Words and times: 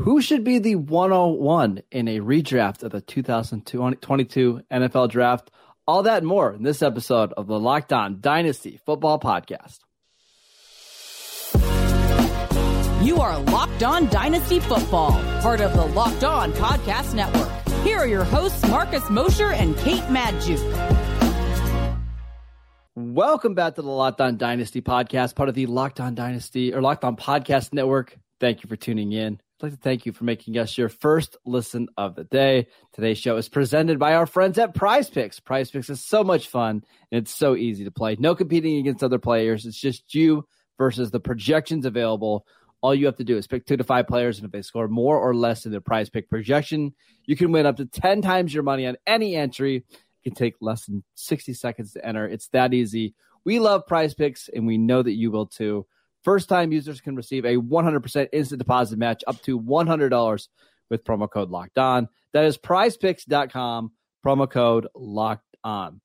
Who 0.00 0.20
should 0.20 0.44
be 0.44 0.58
the 0.58 0.74
101 0.74 1.80
in 1.90 2.06
a 2.06 2.20
redraft 2.20 2.82
of 2.82 2.92
the 2.92 3.00
2022 3.00 4.60
NFL 4.70 5.08
Draft? 5.08 5.50
All 5.88 6.02
that 6.02 6.18
and 6.18 6.26
more 6.26 6.52
in 6.52 6.62
this 6.62 6.82
episode 6.82 7.32
of 7.32 7.46
the 7.46 7.58
Locked 7.58 7.94
On 7.94 8.20
Dynasty 8.20 8.78
Football 8.84 9.18
Podcast. 9.18 9.78
You 13.02 13.22
are 13.22 13.38
Locked 13.38 13.82
On 13.84 14.06
Dynasty 14.10 14.60
Football, 14.60 15.12
part 15.40 15.62
of 15.62 15.72
the 15.72 15.86
Locked 15.86 16.24
On 16.24 16.52
Podcast 16.52 17.14
Network. 17.14 17.50
Here 17.82 17.96
are 17.96 18.06
your 18.06 18.24
hosts, 18.24 18.68
Marcus 18.68 19.08
Mosher 19.08 19.50
and 19.50 19.74
Kate 19.78 20.02
Magdziuk. 20.02 20.60
Welcome 22.94 23.54
back 23.54 23.76
to 23.76 23.82
the 23.82 23.88
Locked 23.88 24.20
On 24.20 24.36
Dynasty 24.36 24.82
Podcast, 24.82 25.34
part 25.34 25.48
of 25.48 25.54
the 25.54 25.64
Locked 25.64 26.00
On 26.00 26.14
Dynasty 26.14 26.74
or 26.74 26.82
Locked 26.82 27.02
On 27.02 27.16
Podcast 27.16 27.72
Network. 27.72 28.18
Thank 28.40 28.62
you 28.62 28.68
for 28.68 28.76
tuning 28.76 29.12
in. 29.12 29.40
I'd 29.58 29.62
like 29.62 29.72
to 29.72 29.78
thank 29.78 30.04
you 30.04 30.12
for 30.12 30.24
making 30.24 30.58
us 30.58 30.76
your 30.76 30.90
first 30.90 31.36
listen 31.46 31.88
of 31.96 32.14
the 32.14 32.24
day. 32.24 32.66
Today's 32.92 33.16
show 33.16 33.36
is 33.38 33.48
presented 33.48 33.98
by 33.98 34.14
our 34.14 34.26
friends 34.26 34.58
at 34.58 34.74
Prize 34.74 35.08
Picks. 35.08 35.40
Prize 35.40 35.70
Picks 35.70 35.88
is 35.88 36.04
so 36.04 36.22
much 36.22 36.48
fun 36.48 36.84
and 37.10 37.22
it's 37.22 37.34
so 37.34 37.56
easy 37.56 37.84
to 37.84 37.90
play. 37.90 38.16
No 38.18 38.34
competing 38.34 38.76
against 38.76 39.02
other 39.02 39.18
players. 39.18 39.64
It's 39.64 39.80
just 39.80 40.14
you 40.14 40.46
versus 40.76 41.10
the 41.10 41.20
projections 41.20 41.86
available 41.86 42.46
all 42.82 42.94
you 42.94 43.06
have 43.06 43.16
to 43.16 43.24
do 43.24 43.36
is 43.36 43.46
pick 43.46 43.66
two 43.66 43.76
to 43.76 43.84
five 43.84 44.06
players, 44.06 44.38
and 44.38 44.46
if 44.46 44.52
they 44.52 44.62
score 44.62 44.86
more 44.86 45.18
or 45.18 45.34
less 45.34 45.62
than 45.62 45.72
their 45.72 45.80
prize 45.80 46.08
pick 46.08 46.28
projection, 46.28 46.94
you 47.24 47.36
can 47.36 47.50
win 47.50 47.66
up 47.66 47.76
to 47.78 47.86
10 47.86 48.22
times 48.22 48.54
your 48.54 48.62
money 48.62 48.86
on 48.86 48.96
any 49.06 49.34
entry. 49.34 49.76
It 49.76 50.22
can 50.22 50.34
take 50.34 50.54
less 50.60 50.86
than 50.86 51.02
60 51.14 51.54
seconds 51.54 51.92
to 51.92 52.06
enter. 52.06 52.26
It's 52.28 52.48
that 52.48 52.74
easy. 52.74 53.14
We 53.44 53.58
love 53.58 53.86
prize 53.86 54.14
picks, 54.14 54.48
and 54.48 54.66
we 54.66 54.78
know 54.78 55.02
that 55.02 55.14
you 55.14 55.30
will 55.30 55.46
too. 55.46 55.86
First 56.26 56.48
time 56.48 56.72
users 56.72 57.00
can 57.00 57.14
receive 57.14 57.44
a 57.44 57.54
100% 57.54 58.28
instant 58.32 58.58
deposit 58.58 58.98
match 58.98 59.22
up 59.28 59.40
to 59.42 59.60
$100 59.60 60.48
with 60.90 61.04
promo 61.04 61.30
code 61.30 61.50
locked 61.50 61.78
on. 61.78 62.08
That 62.32 62.46
is 62.46 62.58
prizepicks.com, 62.58 63.92
promo 64.26 64.50
code 64.50 64.88
locked 64.96 65.56
on. 65.62 66.00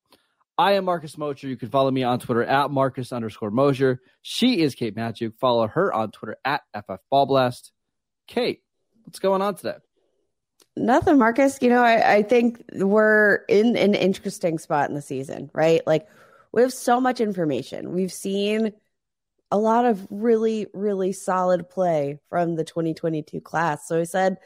I 0.59 0.73
am 0.73 0.85
Marcus 0.85 1.17
Mosher. 1.17 1.47
You 1.47 1.57
can 1.57 1.69
follow 1.69 1.89
me 1.89 2.03
on 2.03 2.19
Twitter 2.19 2.43
at 2.43 2.69
Marcus 2.69 3.11
underscore 3.11 3.49
Mosher. 3.49 3.99
She 4.21 4.61
is 4.61 4.75
Kate 4.75 4.95
Magdziuk. 4.95 5.39
Follow 5.39 5.65
her 5.65 5.91
on 5.91 6.11
Twitter 6.11 6.37
at 6.45 6.61
FF 6.75 7.01
Ballblast. 7.11 7.71
Kate, 8.27 8.61
what's 9.05 9.17
going 9.17 9.41
on 9.41 9.55
today? 9.55 9.77
Nothing, 10.77 11.17
Marcus. 11.17 11.57
You 11.63 11.69
know, 11.69 11.83
I, 11.83 12.17
I 12.17 12.21
think 12.21 12.63
we're 12.75 13.37
in 13.49 13.75
an 13.75 13.95
interesting 13.95 14.59
spot 14.59 14.87
in 14.87 14.95
the 14.95 15.01
season, 15.01 15.49
right? 15.51 15.81
Like, 15.87 16.07
we 16.51 16.61
have 16.61 16.73
so 16.73 17.01
much 17.01 17.21
information. 17.21 17.91
We've 17.93 18.13
seen 18.13 18.73
a 19.51 19.57
lot 19.57 19.85
of 19.85 20.07
really, 20.09 20.67
really 20.73 21.11
solid 21.11 21.69
play 21.69 22.19
from 22.29 22.55
the 22.55 22.63
2022 22.63 23.41
class. 23.41 23.87
So 23.87 23.99
I 23.99 24.03
said, 24.03 24.37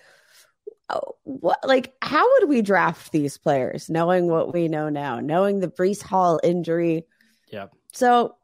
what 1.23 1.59
like 1.67 1.93
how 2.03 2.23
would 2.33 2.49
we 2.49 2.61
draft 2.61 3.11
these 3.11 3.39
players 3.39 3.89
knowing 3.89 4.27
what 4.27 4.53
we 4.53 4.67
know 4.67 4.87
now 4.89 5.19
knowing 5.19 5.59
the 5.59 5.67
Breece 5.67 6.03
Hall 6.03 6.39
injury? 6.43 7.05
Yeah 7.51 7.67
so 7.95 8.35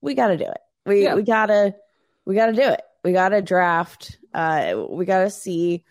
we 0.00 0.14
got 0.14 0.28
to 0.28 0.36
do 0.36 0.44
it. 0.44 0.60
We 0.86 1.04
yeah. 1.04 1.14
we 1.14 1.22
got 1.22 1.46
to 1.46 1.74
we 2.24 2.34
got 2.34 2.46
to 2.46 2.52
do 2.52 2.62
it. 2.62 2.80
We 3.04 3.12
got 3.12 3.30
to 3.30 3.42
draft 3.42 4.18
uh 4.34 4.74
we 4.88 5.04
got 5.04 5.24
to 5.24 5.30
see 5.30 5.84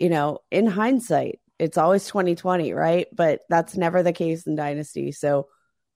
you 0.00 0.08
know 0.08 0.38
in 0.50 0.66
hindsight 0.66 1.40
it's 1.58 1.76
always 1.76 2.06
2020 2.06 2.72
right? 2.72 3.06
But 3.12 3.40
that's 3.48 3.76
never 3.76 4.02
the 4.02 4.12
case 4.12 4.46
in 4.46 4.56
dynasty. 4.56 5.12
So 5.12 5.48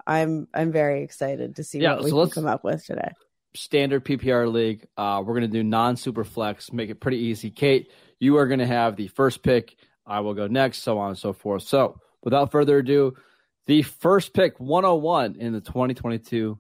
i'm 0.07 0.49
i'm 0.55 0.73
very 0.73 1.03
excited 1.03 1.57
to 1.57 1.65
see 1.65 1.79
yeah, 1.79 1.95
what 1.95 2.05
we 2.05 2.11
so 2.11 2.23
can 2.23 2.31
come 2.31 2.47
up 2.47 2.65
with 2.65 2.85
today 2.85 3.13
standard 3.55 4.05
ppr 4.05 4.51
league 4.51 4.87
uh 4.97 5.23
we're 5.25 5.35
gonna 5.35 5.49
do 5.49 5.63
non 5.63 5.97
super 5.97 6.25
flex 6.25 6.73
make 6.73 6.91
it 6.91 7.01
pretty 7.01 7.19
easy 7.19 7.51
kate 7.51 7.91
you 8.23 8.37
are 8.37 8.47
going 8.47 8.61
to 8.61 8.67
have 8.67 8.95
the 8.95 9.09
first 9.09 9.43
pick. 9.43 9.75
I 10.07 10.21
will 10.21 10.35
go 10.35 10.47
next, 10.47 10.85
so 10.85 10.99
on 10.99 11.09
and 11.09 11.19
so 11.19 11.33
forth. 11.33 11.65
So, 11.65 11.99
without 12.23 12.53
further 12.53 12.79
ado, 12.79 13.15
the 13.67 13.83
first 13.83 14.33
pick 14.33 14.61
101 14.61 15.35
in 15.41 15.53
the 15.53 15.61
2022 15.61 16.57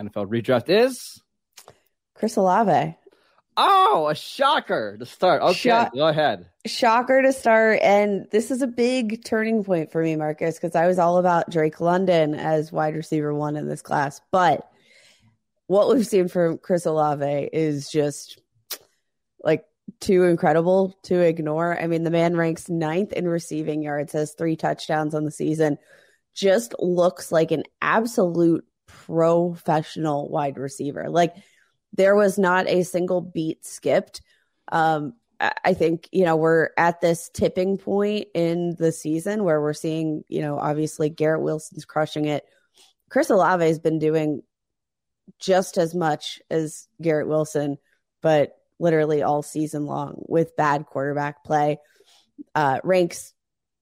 NFL 0.00 0.28
redraft 0.28 0.70
is 0.70 1.22
Chris 2.14 2.36
Olave. 2.36 2.96
Oh, 3.56 4.08
a 4.08 4.14
shocker 4.14 4.96
to 4.98 5.06
start. 5.06 5.42
Okay, 5.42 5.86
go 5.94 6.08
ahead. 6.08 6.46
Shocker 6.66 7.22
to 7.22 7.32
start. 7.32 7.80
And 7.82 8.26
this 8.30 8.50
is 8.50 8.62
a 8.62 8.66
big 8.66 9.24
turning 9.24 9.62
point 9.62 9.92
for 9.92 10.02
me, 10.02 10.16
Marcus, 10.16 10.56
because 10.56 10.74
I 10.74 10.86
was 10.86 10.98
all 10.98 11.18
about 11.18 11.50
Drake 11.50 11.80
London 11.80 12.34
as 12.34 12.72
wide 12.72 12.96
receiver 12.96 13.32
one 13.32 13.56
in 13.56 13.68
this 13.68 13.82
class. 13.82 14.20
But 14.32 14.68
what 15.66 15.88
we've 15.88 16.06
seen 16.06 16.28
from 16.28 16.58
Chris 16.58 16.84
Olave 16.84 17.48
is 17.52 17.90
just 17.90 18.40
like 19.42 19.64
too 20.00 20.24
incredible 20.24 20.98
to 21.04 21.20
ignore. 21.20 21.80
I 21.80 21.86
mean, 21.86 22.02
the 22.02 22.10
man 22.10 22.36
ranks 22.36 22.68
ninth 22.68 23.12
in 23.12 23.28
receiving 23.28 23.82
yards, 23.82 24.12
has 24.12 24.32
three 24.32 24.56
touchdowns 24.56 25.14
on 25.14 25.24
the 25.24 25.30
season, 25.30 25.78
just 26.34 26.74
looks 26.80 27.30
like 27.30 27.52
an 27.52 27.62
absolute 27.80 28.64
professional 28.86 30.28
wide 30.28 30.58
receiver. 30.58 31.08
Like 31.08 31.34
there 31.94 32.14
was 32.14 32.38
not 32.38 32.68
a 32.68 32.82
single 32.82 33.20
beat 33.20 33.64
skipped. 33.64 34.20
Um, 34.70 35.14
I 35.40 35.74
think, 35.74 36.08
you 36.12 36.24
know, 36.24 36.36
we're 36.36 36.70
at 36.76 37.00
this 37.00 37.28
tipping 37.28 37.76
point 37.76 38.28
in 38.34 38.76
the 38.78 38.92
season 38.92 39.44
where 39.44 39.60
we're 39.60 39.72
seeing, 39.72 40.24
you 40.28 40.40
know, 40.40 40.58
obviously 40.58 41.10
Garrett 41.10 41.42
Wilson's 41.42 41.84
crushing 41.84 42.26
it. 42.26 42.44
Chris 43.10 43.30
Olave 43.30 43.64
has 43.64 43.78
been 43.78 43.98
doing 43.98 44.42
just 45.38 45.76
as 45.76 45.94
much 45.94 46.40
as 46.50 46.88
Garrett 47.00 47.28
Wilson, 47.28 47.78
but 48.22 48.56
literally 48.78 49.22
all 49.22 49.42
season 49.42 49.86
long 49.86 50.22
with 50.28 50.56
bad 50.56 50.86
quarterback 50.86 51.44
play. 51.44 51.78
Uh, 52.54 52.80
ranks 52.84 53.32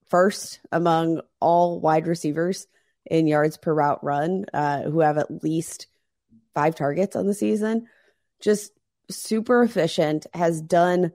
first 0.09 0.59
among 0.71 1.21
all 1.39 1.79
wide 1.79 2.07
receivers 2.07 2.67
in 3.05 3.27
yards 3.27 3.57
per 3.57 3.73
route 3.73 4.03
run, 4.03 4.45
uh, 4.53 4.83
who 4.83 4.99
have 4.99 5.17
at 5.17 5.43
least 5.43 5.87
five 6.53 6.75
targets 6.75 7.15
on 7.15 7.25
the 7.25 7.33
season. 7.33 7.87
Just 8.43 8.71
super 9.09 9.63
efficient, 9.63 10.27
has 10.33 10.61
done 10.61 11.13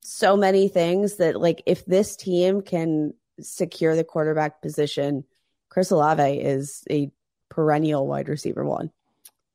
so 0.00 0.36
many 0.36 0.68
things 0.68 1.16
that, 1.16 1.40
like, 1.40 1.62
if 1.66 1.84
this 1.84 2.14
team 2.14 2.62
can 2.62 3.14
secure 3.40 3.96
the 3.96 4.04
quarterback 4.04 4.62
position, 4.62 5.24
Chris 5.68 5.90
Olave 5.90 6.22
is 6.22 6.84
a 6.90 7.10
perennial 7.48 8.06
wide 8.06 8.28
receiver 8.28 8.64
one. 8.64 8.90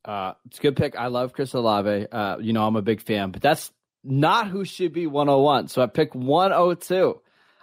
Uh, 0.06 0.34
it's 0.46 0.60
a 0.60 0.62
good 0.62 0.76
pick. 0.76 0.98
I 0.98 1.08
love 1.08 1.34
Chris 1.34 1.54
Olave. 1.54 2.08
Uh, 2.12 2.38
you 2.40 2.54
know, 2.54 2.66
I'm 2.66 2.76
a 2.76 2.82
big 2.82 3.02
fan, 3.02 3.32
but 3.32 3.42
that's 3.42 3.72
not 4.04 4.48
who 4.48 4.66
should 4.66 4.92
be 4.94 5.08
101. 5.08 5.70
So 5.70 5.82
I 5.82 5.86
pick 5.86 6.14
102. 6.14 7.22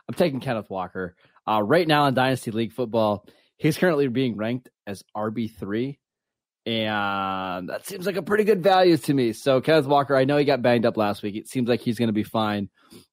I'm 0.08 0.14
taking 0.14 0.40
Kenneth 0.40 0.70
Walker. 0.70 1.14
Uh, 1.46 1.62
right 1.62 1.86
now 1.86 2.06
in 2.06 2.14
Dynasty 2.14 2.50
League 2.50 2.72
football, 2.72 3.26
he's 3.56 3.76
currently 3.76 4.08
being 4.08 4.36
ranked 4.36 4.68
as 4.86 5.04
RB3. 5.16 5.98
And 6.70 7.68
that 7.68 7.86
seems 7.86 8.06
like 8.06 8.16
a 8.16 8.22
pretty 8.22 8.44
good 8.44 8.62
value 8.62 8.96
to 8.96 9.14
me. 9.14 9.32
So 9.32 9.60
Kenneth 9.60 9.86
Walker, 9.86 10.16
I 10.16 10.24
know 10.24 10.36
he 10.36 10.44
got 10.44 10.62
banged 10.62 10.86
up 10.86 10.96
last 10.96 11.22
week. 11.22 11.36
It 11.36 11.48
seems 11.48 11.68
like 11.68 11.80
he's 11.80 11.98
going 11.98 12.08
to 12.08 12.12
be 12.12 12.22
fine. 12.22 12.68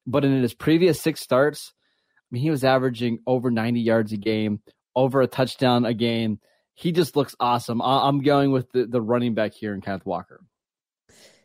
But 0.06 0.26
in 0.26 0.42
his 0.42 0.54
previous 0.54 1.02
six 1.02 1.22
starts, 1.22 1.74
I 1.76 2.26
mean, 2.32 2.44
he 2.44 2.50
was 2.50 2.64
averaging 2.64 3.20
over 3.26 3.50
90 3.50 3.80
yards 3.80 4.12
a 4.12 4.18
game, 4.18 4.62
over 4.96 5.22
a 5.22 5.28
touchdown 5.28 5.86
a 5.86 5.94
game 5.94 6.40
he 6.78 6.92
just 6.92 7.16
looks 7.16 7.36
awesome. 7.40 7.82
I'm 7.82 8.22
going 8.22 8.52
with 8.52 8.72
the, 8.72 8.86
the 8.86 9.02
running 9.02 9.34
back 9.34 9.56
here 9.56 9.74
in 9.74 9.82
Kenneth 9.82 10.06
Walker. 10.06 10.42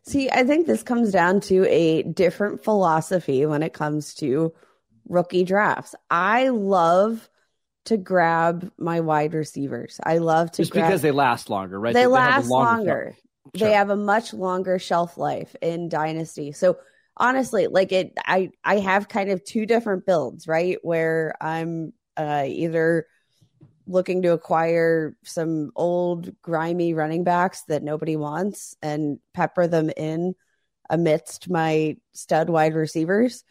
See, 0.02 0.28
I 0.28 0.44
think 0.44 0.66
this 0.66 0.82
comes 0.82 1.10
down 1.10 1.40
to 1.42 1.66
a 1.70 2.02
different 2.02 2.62
philosophy 2.62 3.46
when 3.46 3.62
it 3.62 3.72
comes 3.72 4.14
to 4.16 4.52
rookie 5.08 5.44
drafts. 5.44 5.94
I 6.10 6.50
love 6.50 7.30
to 7.84 7.96
grab 7.96 8.70
my 8.78 9.00
wide 9.00 9.34
receivers. 9.34 10.00
I 10.04 10.18
love 10.18 10.50
to 10.52 10.62
just 10.62 10.72
grab, 10.72 10.86
because 10.86 11.02
they 11.02 11.10
last 11.10 11.50
longer, 11.50 11.80
right? 11.80 11.94
They, 11.94 12.02
they 12.02 12.06
last 12.06 12.48
longer. 12.48 12.76
longer. 12.76 13.16
Sure. 13.56 13.68
They 13.68 13.74
have 13.74 13.90
a 13.90 13.96
much 13.96 14.32
longer 14.32 14.78
shelf 14.78 15.18
life 15.18 15.54
in 15.60 15.88
Dynasty. 15.88 16.52
So 16.52 16.78
honestly, 17.16 17.66
like 17.66 17.92
it, 17.92 18.12
I 18.24 18.50
I 18.64 18.78
have 18.78 19.08
kind 19.08 19.30
of 19.30 19.44
two 19.44 19.66
different 19.66 20.06
builds, 20.06 20.46
right? 20.46 20.78
Where 20.82 21.34
I'm 21.40 21.92
uh, 22.16 22.44
either 22.46 23.06
looking 23.86 24.22
to 24.22 24.32
acquire 24.32 25.16
some 25.24 25.72
old 25.74 26.40
grimy 26.40 26.94
running 26.94 27.24
backs 27.24 27.64
that 27.64 27.82
nobody 27.82 28.16
wants 28.16 28.76
and 28.80 29.18
pepper 29.34 29.66
them 29.66 29.90
in 29.96 30.34
amidst 30.88 31.50
my 31.50 31.96
stud 32.12 32.48
wide 32.48 32.74
receivers. 32.74 33.42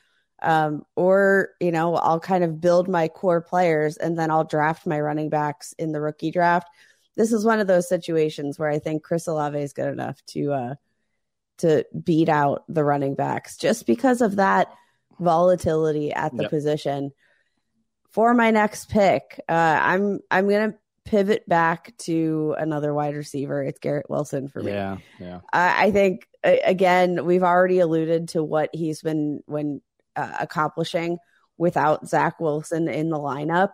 Um, 0.41 0.85
or, 0.95 1.49
you 1.59 1.71
know, 1.71 1.95
I'll 1.95 2.19
kind 2.19 2.43
of 2.43 2.59
build 2.59 2.87
my 2.87 3.07
core 3.07 3.41
players 3.41 3.97
and 3.97 4.17
then 4.17 4.31
I'll 4.31 4.43
draft 4.43 4.85
my 4.85 4.99
running 4.99 5.29
backs 5.29 5.73
in 5.77 5.91
the 5.91 6.01
rookie 6.01 6.31
draft. 6.31 6.69
This 7.15 7.31
is 7.31 7.45
one 7.45 7.59
of 7.59 7.67
those 7.67 7.87
situations 7.87 8.57
where 8.57 8.69
I 8.69 8.79
think 8.79 9.03
Chris 9.03 9.27
Olave 9.27 9.59
is 9.59 9.73
good 9.73 9.89
enough 9.91 10.23
to 10.27 10.53
uh, 10.53 10.75
to 11.59 11.85
beat 12.03 12.29
out 12.29 12.63
the 12.67 12.83
running 12.83 13.15
backs 13.15 13.57
just 13.57 13.85
because 13.85 14.21
of 14.21 14.37
that 14.37 14.73
volatility 15.19 16.11
at 16.11 16.35
the 16.35 16.43
yep. 16.43 16.49
position 16.49 17.11
for 18.11 18.33
my 18.33 18.51
next 18.51 18.89
pick, 18.89 19.39
uh, 19.49 19.79
I'm 19.81 20.19
I'm 20.29 20.49
gonna 20.49 20.75
pivot 21.05 21.47
back 21.47 21.95
to 21.97 22.55
another 22.57 22.93
wide 22.93 23.15
receiver, 23.15 23.63
it's 23.63 23.79
Garrett 23.79 24.09
Wilson 24.09 24.47
for 24.47 24.61
me. 24.61 24.71
Yeah, 24.71 24.97
yeah. 25.19 25.39
I, 25.51 25.85
I 25.85 25.91
think 25.91 26.27
again, 26.43 27.25
we've 27.25 27.43
already 27.43 27.79
alluded 27.79 28.29
to 28.29 28.43
what 28.43 28.69
he's 28.73 29.01
been 29.01 29.41
when 29.45 29.81
uh, 30.15 30.33
accomplishing 30.39 31.17
without 31.57 32.07
Zach 32.07 32.39
Wilson 32.39 32.87
in 32.87 33.09
the 33.09 33.19
lineup. 33.19 33.71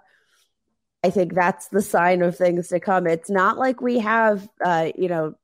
I 1.04 1.10
think 1.10 1.34
that's 1.34 1.68
the 1.70 1.82
sign 1.82 2.22
of 2.22 2.36
things 2.36 2.70
to 2.70 2.80
come. 2.80 3.08
It's 3.08 3.30
not 3.30 3.58
like 3.58 3.82
we 3.82 4.00
have, 4.00 4.48
uh, 4.64 4.90
you 4.98 5.08
know, 5.08 5.36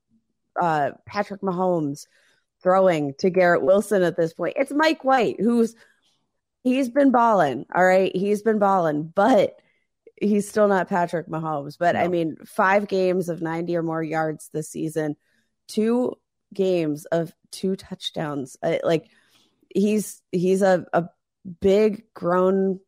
uh, 0.60 0.92
Patrick 1.06 1.42
Mahomes 1.42 2.08
throwing 2.62 3.14
to 3.20 3.30
Garrett 3.30 3.62
Wilson 3.62 4.04
at 4.04 4.18
this 4.18 4.34
point. 4.34 4.56
It's 4.58 4.72
Mike 4.72 5.04
White 5.04 5.40
who's 5.40 5.76
he's 6.64 6.90
been 6.90 7.12
balling. 7.12 7.66
All 7.74 7.86
right, 7.86 8.16
he's 8.16 8.42
been 8.42 8.60
balling, 8.60 9.12
but 9.14 9.56
he's 10.20 10.50
still 10.50 10.68
not 10.68 10.90
Patrick 10.90 11.28
Mahomes. 11.28 11.78
But 11.78 11.96
no. 11.96 12.02
I 12.02 12.08
mean, 12.08 12.38
five 12.46 12.88
games 12.88 13.30
of 13.30 13.42
90 13.42 13.76
or 13.76 13.84
more 13.84 14.04
yards 14.04 14.50
this 14.52 14.70
season, 14.70 15.16
two 15.68 16.16
games 16.54 17.06
of 17.06 17.34
two 17.52 17.76
touchdowns. 17.76 18.58
I, 18.64 18.80
like 18.84 19.08
he's 19.74 20.22
he's 20.32 20.62
a, 20.62 20.86
a 20.94 21.06
big 21.62 22.04
grown 22.14 22.80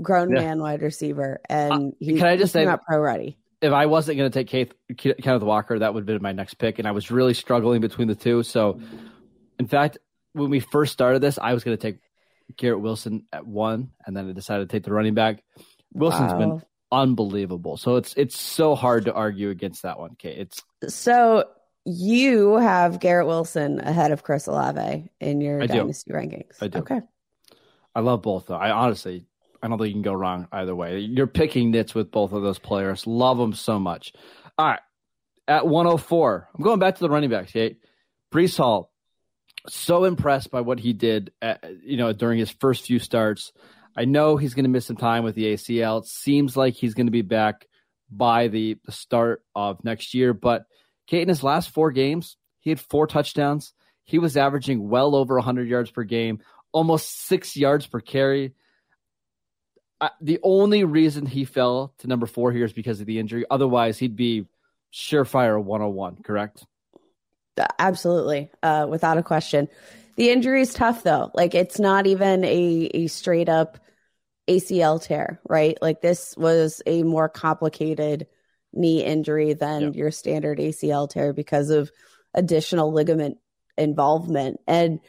grown 0.00 0.34
yeah. 0.34 0.42
man 0.42 0.60
wide 0.60 0.82
receiver, 0.82 1.40
and 1.48 1.72
uh, 1.72 1.96
he's, 1.98 2.18
can 2.18 2.26
I 2.26 2.36
just 2.36 2.52
say 2.52 2.64
not 2.64 2.82
pro 2.84 3.00
ready. 3.00 3.38
If 3.60 3.72
I 3.72 3.86
wasn't 3.86 4.18
going 4.18 4.30
to 4.30 4.36
take 4.36 4.48
Keith, 4.48 4.72
Kenneth 5.22 5.42
Walker, 5.42 5.78
that 5.78 5.94
would 5.94 6.00
have 6.00 6.06
been 6.06 6.22
my 6.22 6.32
next 6.32 6.54
pick, 6.54 6.78
and 6.78 6.88
I 6.88 6.90
was 6.90 7.10
really 7.10 7.34
struggling 7.34 7.80
between 7.80 8.08
the 8.08 8.16
two. 8.16 8.42
So, 8.42 8.80
in 9.58 9.68
fact, 9.68 9.98
when 10.32 10.50
we 10.50 10.58
first 10.58 10.92
started 10.92 11.20
this, 11.20 11.38
I 11.38 11.54
was 11.54 11.62
going 11.62 11.76
to 11.76 11.80
take 11.80 12.00
Garrett 12.56 12.80
Wilson 12.80 13.26
at 13.32 13.46
one, 13.46 13.90
and 14.04 14.16
then 14.16 14.28
I 14.28 14.32
decided 14.32 14.68
to 14.68 14.76
take 14.76 14.82
the 14.84 14.92
running 14.92 15.14
back. 15.14 15.44
Wilson's 15.92 16.32
wow. 16.32 16.38
been 16.38 16.62
unbelievable. 16.90 17.76
So 17.76 17.96
it's 17.96 18.14
it's 18.14 18.38
so 18.38 18.74
hard 18.74 19.06
to 19.06 19.14
argue 19.14 19.50
against 19.50 19.82
that 19.82 19.98
one. 19.98 20.12
Okay, 20.12 20.34
it's 20.34 20.62
so 20.88 21.44
you 21.84 22.56
have 22.56 23.00
Garrett 23.00 23.26
Wilson 23.26 23.80
ahead 23.80 24.12
of 24.12 24.22
Chris 24.22 24.46
Olave 24.46 25.10
in 25.20 25.40
your 25.40 25.62
I 25.62 25.66
dynasty 25.66 26.12
do. 26.12 26.16
rankings. 26.16 26.56
I 26.60 26.68
do. 26.68 26.78
Okay. 26.78 27.00
I 27.94 28.00
love 28.00 28.22
both 28.22 28.46
though. 28.46 28.54
I 28.54 28.70
honestly 28.70 29.26
I 29.62 29.68
don't 29.68 29.78
think 29.78 29.88
you 29.88 29.94
can 29.94 30.02
go 30.02 30.14
wrong 30.14 30.48
either 30.50 30.74
way. 30.74 30.98
You're 30.98 31.28
picking 31.28 31.70
nits 31.70 31.94
with 31.94 32.10
both 32.10 32.32
of 32.32 32.42
those 32.42 32.58
players. 32.58 33.06
Love 33.06 33.38
them 33.38 33.52
so 33.52 33.78
much. 33.78 34.12
All 34.58 34.66
right. 34.66 34.80
At 35.46 35.66
104, 35.66 36.48
I'm 36.54 36.64
going 36.64 36.80
back 36.80 36.96
to 36.96 37.00
the 37.00 37.10
running 37.10 37.30
backs, 37.30 37.50
okay? 37.50 37.76
Breece 38.32 38.56
Hall, 38.56 38.92
so 39.68 40.04
impressed 40.04 40.50
by 40.50 40.62
what 40.62 40.80
he 40.80 40.92
did, 40.92 41.32
at, 41.40 41.64
you 41.84 41.96
know, 41.96 42.12
during 42.12 42.38
his 42.38 42.50
first 42.50 42.86
few 42.86 42.98
starts. 42.98 43.52
I 43.96 44.04
know 44.04 44.36
he's 44.36 44.54
going 44.54 44.64
to 44.64 44.70
miss 44.70 44.86
some 44.86 44.96
time 44.96 45.22
with 45.22 45.34
the 45.34 45.52
ACL. 45.52 46.02
It 46.02 46.06
seems 46.06 46.56
like 46.56 46.74
he's 46.74 46.94
going 46.94 47.06
to 47.06 47.12
be 47.12 47.22
back 47.22 47.66
by 48.10 48.48
the, 48.48 48.78
the 48.84 48.92
start 48.92 49.42
of 49.54 49.84
next 49.84 50.14
year. 50.14 50.32
But 50.32 50.64
Kate, 51.06 51.22
in 51.22 51.28
his 51.28 51.42
last 51.42 51.70
four 51.70 51.90
games, 51.90 52.36
he 52.60 52.70
had 52.70 52.80
four 52.80 53.06
touchdowns. 53.06 53.72
He 54.04 54.18
was 54.18 54.36
averaging 54.36 54.88
well 54.88 55.14
over 55.14 55.34
100 55.36 55.68
yards 55.68 55.90
per 55.90 56.04
game, 56.04 56.40
almost 56.72 57.26
six 57.26 57.56
yards 57.56 57.86
per 57.86 58.00
carry. 58.00 58.54
Uh, 60.00 60.08
the 60.20 60.40
only 60.42 60.84
reason 60.84 61.26
he 61.26 61.44
fell 61.44 61.94
to 61.98 62.08
number 62.08 62.26
four 62.26 62.50
here 62.52 62.64
is 62.64 62.72
because 62.72 63.00
of 63.00 63.06
the 63.06 63.18
injury. 63.18 63.44
Otherwise, 63.50 63.98
he'd 63.98 64.16
be 64.16 64.46
surefire 64.92 65.62
101, 65.62 66.16
correct? 66.22 66.64
Absolutely, 67.78 68.50
uh, 68.62 68.86
without 68.88 69.18
a 69.18 69.22
question. 69.22 69.68
The 70.16 70.30
injury 70.30 70.62
is 70.62 70.74
tough 70.74 71.02
though. 71.02 71.30
Like 71.34 71.54
it's 71.54 71.78
not 71.78 72.06
even 72.06 72.44
a, 72.44 72.90
a 72.94 73.06
straight 73.06 73.48
up 73.48 73.78
ACL 74.48 75.02
tear, 75.02 75.40
right? 75.48 75.78
Like 75.80 76.00
this 76.00 76.36
was 76.36 76.82
a 76.86 77.02
more 77.02 77.28
complicated 77.28 78.26
knee 78.72 79.04
injury 79.04 79.54
than 79.54 79.82
yep. 79.82 79.94
your 79.94 80.10
standard 80.10 80.58
ACL 80.58 81.08
tear 81.08 81.32
because 81.32 81.70
of 81.70 81.90
additional 82.34 82.92
ligament 82.92 83.38
involvement. 83.76 84.60
And 84.66 85.00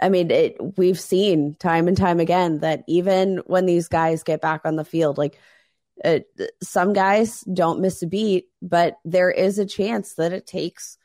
I 0.00 0.08
mean, 0.08 0.30
it, 0.30 0.56
we've 0.76 0.98
seen 0.98 1.56
time 1.58 1.88
and 1.88 1.96
time 1.96 2.20
again 2.20 2.58
that 2.58 2.84
even 2.86 3.42
when 3.46 3.66
these 3.66 3.88
guys 3.88 4.22
get 4.22 4.40
back 4.40 4.62
on 4.64 4.76
the 4.76 4.84
field, 4.84 5.18
like 5.18 5.38
uh, 6.04 6.20
some 6.62 6.92
guys 6.92 7.42
don't 7.42 7.80
miss 7.80 8.02
a 8.02 8.06
beat, 8.06 8.46
but 8.62 8.96
there 9.04 9.30
is 9.30 9.58
a 9.58 9.66
chance 9.66 10.14
that 10.14 10.32
it 10.32 10.46
takes 10.46 10.96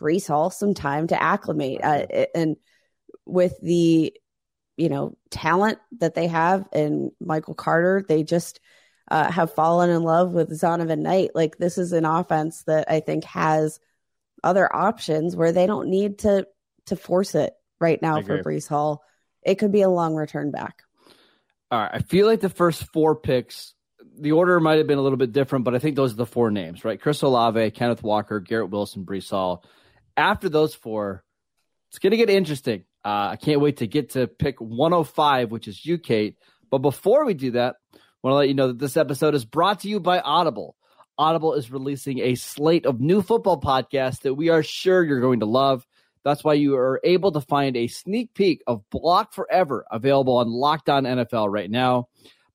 Breece 0.00 0.28
Hall 0.28 0.50
some 0.50 0.72
time 0.72 1.08
to 1.08 1.22
acclimate. 1.22 1.80
Uh, 1.82 2.06
and 2.34 2.56
with 3.26 3.60
the 3.60 4.14
you 4.76 4.88
know 4.88 5.16
talent 5.30 5.78
that 5.98 6.14
they 6.14 6.26
have 6.26 6.66
and 6.72 7.10
Michael 7.20 7.54
Carter, 7.54 8.04
they 8.08 8.22
just 8.22 8.60
uh, 9.10 9.30
have 9.30 9.54
fallen 9.54 9.90
in 9.90 10.02
love 10.02 10.32
with 10.32 10.50
Zonovan 10.50 11.00
Knight. 11.00 11.30
Like 11.34 11.58
this 11.58 11.78
is 11.78 11.92
an 11.92 12.04
offense 12.04 12.62
that 12.64 12.90
I 12.90 13.00
think 13.00 13.24
has 13.24 13.80
other 14.42 14.74
options 14.74 15.36
where 15.36 15.52
they 15.52 15.66
don't 15.66 15.88
need 15.88 16.20
to 16.20 16.46
to 16.86 16.96
force 16.96 17.34
it 17.34 17.52
right 17.80 18.00
now 18.00 18.22
for 18.22 18.42
Breece 18.42 18.68
Hall. 18.68 19.02
It 19.42 19.56
could 19.56 19.72
be 19.72 19.82
a 19.82 19.88
long 19.88 20.14
return 20.14 20.50
back. 20.50 20.82
All 21.70 21.80
right, 21.80 21.90
I 21.94 21.98
feel 22.00 22.26
like 22.26 22.40
the 22.40 22.48
first 22.48 22.84
four 22.92 23.14
picks, 23.14 23.74
the 24.18 24.32
order 24.32 24.58
might 24.60 24.78
have 24.78 24.86
been 24.86 24.98
a 24.98 25.02
little 25.02 25.18
bit 25.18 25.32
different, 25.32 25.64
but 25.64 25.74
I 25.74 25.78
think 25.78 25.94
those 25.94 26.12
are 26.12 26.16
the 26.16 26.26
four 26.26 26.50
names, 26.50 26.84
right? 26.84 27.00
Chris 27.00 27.22
Olave, 27.22 27.70
Kenneth 27.72 28.02
Walker, 28.02 28.40
Garrett 28.40 28.70
Wilson, 28.70 29.04
Breece 29.04 29.30
Hall. 29.30 29.64
After 30.16 30.48
those 30.48 30.74
four, 30.74 31.22
it's 31.88 32.00
going 32.00 32.10
to 32.10 32.16
get 32.16 32.28
interesting. 32.28 32.84
Uh, 33.04 33.30
I 33.32 33.36
can't 33.36 33.60
wait 33.60 33.78
to 33.78 33.86
get 33.86 34.10
to 34.10 34.26
pick 34.26 34.60
105, 34.60 35.50
which 35.50 35.68
is 35.68 35.84
you, 35.84 35.96
Kate. 35.96 36.36
But 36.70 36.78
before 36.78 37.24
we 37.24 37.34
do 37.34 37.52
that, 37.52 37.76
I 37.94 37.98
want 38.22 38.32
to 38.32 38.38
let 38.38 38.48
you 38.48 38.54
know 38.54 38.68
that 38.68 38.78
this 38.78 38.96
episode 38.96 39.34
is 39.34 39.44
brought 39.44 39.80
to 39.80 39.88
you 39.88 40.00
by 40.00 40.20
Audible. 40.20 40.76
Audible 41.16 41.54
is 41.54 41.70
releasing 41.70 42.18
a 42.20 42.34
slate 42.34 42.86
of 42.86 43.00
new 43.00 43.22
football 43.22 43.60
podcasts 43.60 44.20
that 44.22 44.34
we 44.34 44.48
are 44.48 44.62
sure 44.62 45.04
you're 45.04 45.20
going 45.20 45.40
to 45.40 45.46
love. 45.46 45.86
That's 46.22 46.44
why 46.44 46.54
you 46.54 46.76
are 46.76 47.00
able 47.02 47.32
to 47.32 47.40
find 47.40 47.76
a 47.76 47.86
sneak 47.86 48.34
peek 48.34 48.62
of 48.66 48.82
Block 48.90 49.32
Forever 49.32 49.86
available 49.90 50.36
on 50.36 50.50
Locked 50.50 50.90
On 50.90 51.04
NFL 51.04 51.50
right 51.50 51.70
now. 51.70 52.08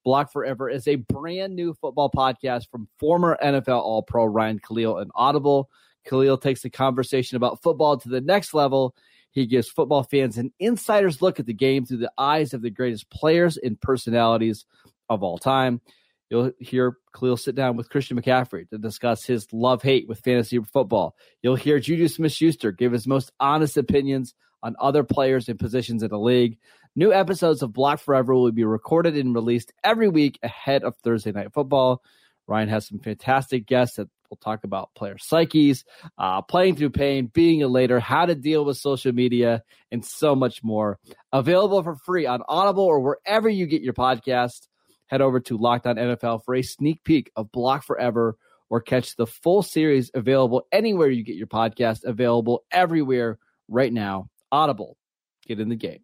Block 0.04 0.32
Forever 0.32 0.70
is 0.70 0.88
a 0.88 0.96
brand 0.96 1.56
new 1.56 1.74
football 1.74 2.12
podcast 2.12 2.70
from 2.70 2.88
former 3.00 3.38
NFL 3.42 3.82
All 3.82 4.04
Pro 4.04 4.26
Ryan 4.26 4.60
Kalil 4.60 5.00
and 5.00 5.10
Audible. 5.16 5.70
Kalil 6.06 6.38
takes 6.38 6.62
the 6.62 6.70
conversation 6.70 7.38
about 7.38 7.64
football 7.64 7.98
to 7.98 8.10
the 8.10 8.22
next 8.22 8.54
level 8.54 8.96
he 9.36 9.46
gives 9.46 9.68
football 9.68 10.04
fans 10.04 10.38
an 10.38 10.54
insider's 10.60 11.22
look 11.22 11.42
at 11.42 11.46
the 11.46 11.54
game 11.54 11.86
through 11.86 11.98
the 11.98 12.12
eyes 12.18 12.54
of 12.54 12.62
the 12.62 12.70
greatest 12.70 13.10
players 13.10 13.58
and 13.58 13.80
personalities 13.80 14.66
of 15.10 15.24
all 15.24 15.38
time. 15.38 15.82
You'll 16.30 16.52
hear 16.60 16.98
Kalil 17.14 17.38
sit 17.38 17.56
down 17.56 17.78
with 17.78 17.90
Christian 17.90 18.20
McCaffrey 18.20 18.68
to 18.70 18.78
discuss 18.78 19.24
his 19.24 19.48
love 19.54 19.84
hate 19.84 20.08
with 20.08 20.22
fantasy 20.22 20.60
football. 20.60 21.16
You'll 21.44 21.56
hear 21.56 21.80
Juju 21.80 22.08
Smith 22.08 22.32
Schuster 22.32 22.72
give 22.72 22.92
his 22.92 23.08
most 23.08 23.32
honest 23.40 23.78
opinions 23.78 24.34
on 24.64 24.76
other 24.80 25.04
players 25.04 25.48
and 25.48 25.60
positions 25.60 26.02
in 26.02 26.10
the 26.10 26.18
league. 26.18 26.58
New 26.96 27.14
episodes 27.14 27.62
of 27.62 27.74
Block 27.74 28.00
Forever 28.00 28.34
will 28.34 28.52
be 28.52 28.64
recorded 28.64 29.16
and 29.16 29.36
released 29.36 29.72
every 29.84 30.10
week 30.10 30.40
ahead 30.42 30.84
of 30.84 30.96
Thursday 30.98 31.32
Night 31.32 31.54
Football. 31.54 32.02
Ryan 32.48 32.70
has 32.70 32.88
some 32.88 33.00
fantastic 33.00 33.66
guests 33.68 33.98
that 33.98 34.08
We'll 34.30 34.38
talk 34.38 34.64
about 34.64 34.94
player 34.96 35.18
psyches, 35.18 35.86
uh, 36.18 36.42
playing 36.42 36.76
through 36.76 36.92
pain, 36.92 37.28
being 37.34 37.64
a 37.64 37.68
later, 37.68 38.00
how 38.00 38.26
to 38.26 38.36
deal 38.36 38.66
with 38.66 38.78
social 38.78 39.12
media, 39.12 39.64
and 39.92 40.04
so 40.04 40.36
much 40.36 40.64
more. 40.64 41.00
Available 41.32 41.84
for 41.84 41.96
free 41.96 42.26
on 42.26 42.42
Audible 42.48 42.84
or 42.84 43.00
wherever 43.00 43.48
you 43.48 43.68
get 43.68 43.82
your 43.82 43.94
podcast. 43.94 44.68
Head 45.08 45.22
over 45.22 45.40
to 45.42 45.58
Locked 45.58 45.88
On 45.88 45.96
NFL 45.96 46.44
for 46.44 46.56
a 46.56 46.62
sneak 46.62 47.04
peek 47.04 47.32
of 47.36 47.52
Block 47.52 47.84
Forever 47.84 48.38
or 48.70 48.82
catch 48.82 49.16
the 49.16 49.28
full 49.28 49.62
series 49.62 50.10
available 50.14 50.68
anywhere 50.72 51.10
you 51.10 51.24
get 51.24 51.36
your 51.36 51.48
podcast, 51.48 52.04
available 52.04 52.64
everywhere 52.72 53.38
right 53.68 53.94
now. 53.94 54.30
Audible, 54.52 54.98
get 55.46 55.60
in 55.60 55.70
the 55.70 55.76
game. 55.76 56.00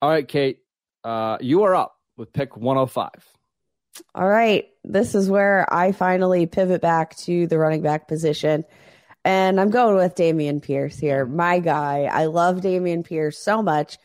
All 0.00 0.10
right, 0.10 0.26
Kate, 0.26 0.58
uh, 1.04 1.38
you 1.40 1.64
are 1.64 1.74
up 1.74 1.94
with 2.16 2.32
pick 2.32 2.56
105. 2.56 3.10
All 4.14 4.28
right. 4.28 4.68
This 4.84 5.14
is 5.14 5.28
where 5.28 5.66
I 5.72 5.92
finally 5.92 6.46
pivot 6.46 6.80
back 6.80 7.16
to 7.18 7.46
the 7.46 7.58
running 7.58 7.82
back 7.82 8.08
position. 8.08 8.64
And 9.24 9.60
I'm 9.60 9.70
going 9.70 9.96
with 9.96 10.14
Dameon 10.14 10.62
Pierce 10.62 10.98
here. 10.98 11.26
My 11.26 11.58
guy. 11.58 12.04
I 12.04 12.26
love 12.26 12.60
Dameon 12.60 13.04
Pierce 13.04 13.38
so 13.38 13.62
much. 13.62 13.98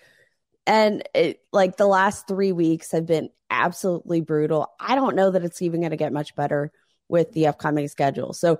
And 0.67 1.07
it, 1.15 1.39
like 1.53 1.77
the 1.77 1.87
last 1.87 2.27
three 2.27 2.51
weeks 2.51 2.91
have 2.91 3.05
been 3.05 3.29
absolutely 3.49 4.21
brutal. 4.21 4.69
I 4.79 4.95
don't 4.95 5.15
know 5.15 5.31
that 5.31 5.43
it's 5.45 5.61
even 5.61 5.79
going 5.79 5.91
to 5.91 5.97
get 5.97 6.11
much 6.11 6.35
better 6.35 6.71
with 7.07 7.31
the 7.31 7.47
upcoming 7.47 7.87
schedule. 7.87 8.33
So 8.33 8.59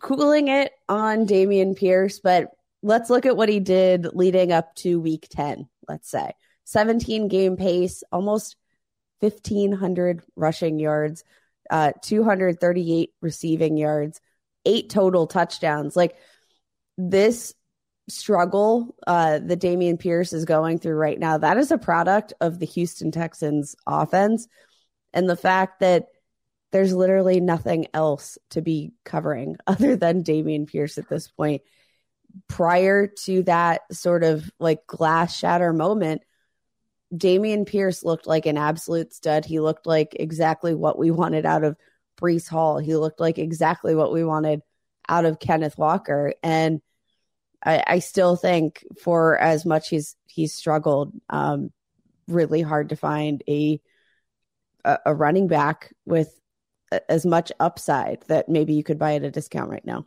cooling 0.00 0.46
it 0.46 0.72
on 0.88 1.26
Dameon 1.26 1.76
Pierce, 1.76 2.20
but 2.20 2.50
let's 2.82 3.10
look 3.10 3.26
at 3.26 3.36
what 3.36 3.48
he 3.48 3.58
did 3.58 4.14
leading 4.14 4.52
up 4.52 4.74
to 4.76 5.00
week 5.00 5.26
10, 5.30 5.68
let's 5.88 6.08
say. 6.08 6.32
17 6.64 7.28
game 7.28 7.56
pace, 7.56 8.04
almost 8.12 8.56
1,500 9.20 10.22
rushing 10.36 10.78
yards, 10.78 11.24
uh, 11.68 11.92
238 12.02 13.10
receiving 13.20 13.76
yards, 13.76 14.20
eight 14.64 14.88
total 14.88 15.26
touchdowns. 15.26 15.96
Like 15.96 16.16
this 16.96 17.54
struggle 18.08 18.94
uh, 19.06 19.38
that 19.38 19.60
Dameon 19.60 19.98
Pierce 19.98 20.32
is 20.32 20.44
going 20.44 20.78
through 20.78 20.96
right 20.96 21.18
now, 21.18 21.38
that 21.38 21.56
is 21.56 21.70
a 21.70 21.78
product 21.78 22.32
of 22.40 22.58
the 22.58 22.66
Houston 22.66 23.10
Texans 23.10 23.76
offense 23.86 24.46
and 25.12 25.28
the 25.28 25.36
fact 25.36 25.80
that 25.80 26.08
there's 26.72 26.92
literally 26.92 27.40
nothing 27.40 27.86
else 27.94 28.36
to 28.50 28.60
be 28.60 28.92
covering 29.04 29.56
other 29.66 29.96
than 29.96 30.24
Dameon 30.24 30.66
Pierce 30.66 30.98
at 30.98 31.08
this 31.08 31.28
point. 31.28 31.62
Prior 32.48 33.06
to 33.06 33.44
that 33.44 33.82
sort 33.92 34.24
of 34.24 34.50
like 34.58 34.86
glass 34.88 35.38
shatter 35.38 35.72
moment, 35.72 36.22
Dameon 37.14 37.64
Pierce 37.64 38.02
looked 38.02 38.26
like 38.26 38.46
an 38.46 38.58
absolute 38.58 39.14
stud. 39.14 39.44
He 39.44 39.60
looked 39.60 39.86
like 39.86 40.16
exactly 40.18 40.74
what 40.74 40.98
we 40.98 41.12
wanted 41.12 41.46
out 41.46 41.62
of 41.62 41.76
Breece 42.20 42.48
Hall. 42.48 42.78
He 42.78 42.96
looked 42.96 43.20
like 43.20 43.38
exactly 43.38 43.94
what 43.94 44.12
we 44.12 44.24
wanted 44.24 44.62
out 45.08 45.24
of 45.24 45.38
Kenneth 45.38 45.78
Walker. 45.78 46.34
And 46.42 46.80
I, 47.64 47.82
I 47.86 47.98
still 48.00 48.36
think 48.36 48.84
for 49.02 49.38
as 49.38 49.64
much 49.64 49.88
he's 49.88 50.16
he's 50.26 50.54
struggled, 50.54 51.12
um, 51.30 51.72
really 52.28 52.62
hard 52.62 52.90
to 52.90 52.96
find 52.96 53.42
a 53.48 53.80
a 54.84 55.14
running 55.14 55.48
back 55.48 55.94
with 56.04 56.38
as 57.08 57.24
much 57.24 57.50
upside 57.58 58.22
that 58.28 58.48
maybe 58.48 58.74
you 58.74 58.84
could 58.84 58.98
buy 58.98 59.14
at 59.14 59.22
a 59.22 59.30
discount 59.30 59.70
right 59.70 59.84
now. 59.84 60.06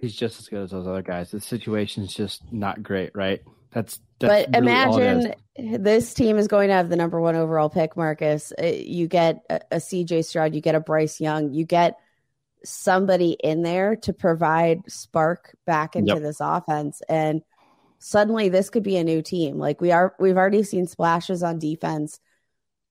He's 0.00 0.14
just 0.14 0.38
as 0.38 0.48
good 0.48 0.62
as 0.62 0.70
those 0.70 0.86
other 0.86 1.02
guys. 1.02 1.32
The 1.32 1.40
situation's 1.40 2.14
just 2.14 2.52
not 2.52 2.82
great, 2.82 3.10
right? 3.14 3.40
That's, 3.72 4.00
that's 4.20 4.46
but 4.46 4.60
really 4.60 4.70
imagine 4.70 5.34
this 5.56 6.14
team 6.14 6.38
is 6.38 6.46
going 6.46 6.68
to 6.68 6.74
have 6.74 6.88
the 6.88 6.96
number 6.96 7.20
one 7.20 7.34
overall 7.34 7.68
pick, 7.68 7.96
Marcus. 7.96 8.52
Uh, 8.60 8.66
you 8.66 9.08
get 9.08 9.42
a, 9.50 9.60
a 9.72 9.76
CJ 9.76 10.24
Stroud, 10.24 10.54
you 10.54 10.60
get 10.60 10.76
a 10.76 10.80
Bryce 10.80 11.20
Young, 11.20 11.52
you 11.52 11.64
get 11.64 11.98
somebody 12.64 13.36
in 13.42 13.62
there 13.62 13.96
to 13.96 14.12
provide 14.12 14.82
spark 14.88 15.56
back 15.66 15.96
into 15.96 16.14
yep. 16.14 16.22
this 16.22 16.38
offense, 16.40 17.02
and 17.08 17.42
suddenly 17.98 18.48
this 18.48 18.70
could 18.70 18.82
be 18.82 18.96
a 18.96 19.04
new 19.04 19.22
team. 19.22 19.58
Like 19.58 19.80
we 19.80 19.92
are, 19.92 20.14
we've 20.18 20.36
already 20.36 20.62
seen 20.62 20.86
splashes 20.86 21.42
on 21.42 21.58
defense. 21.58 22.20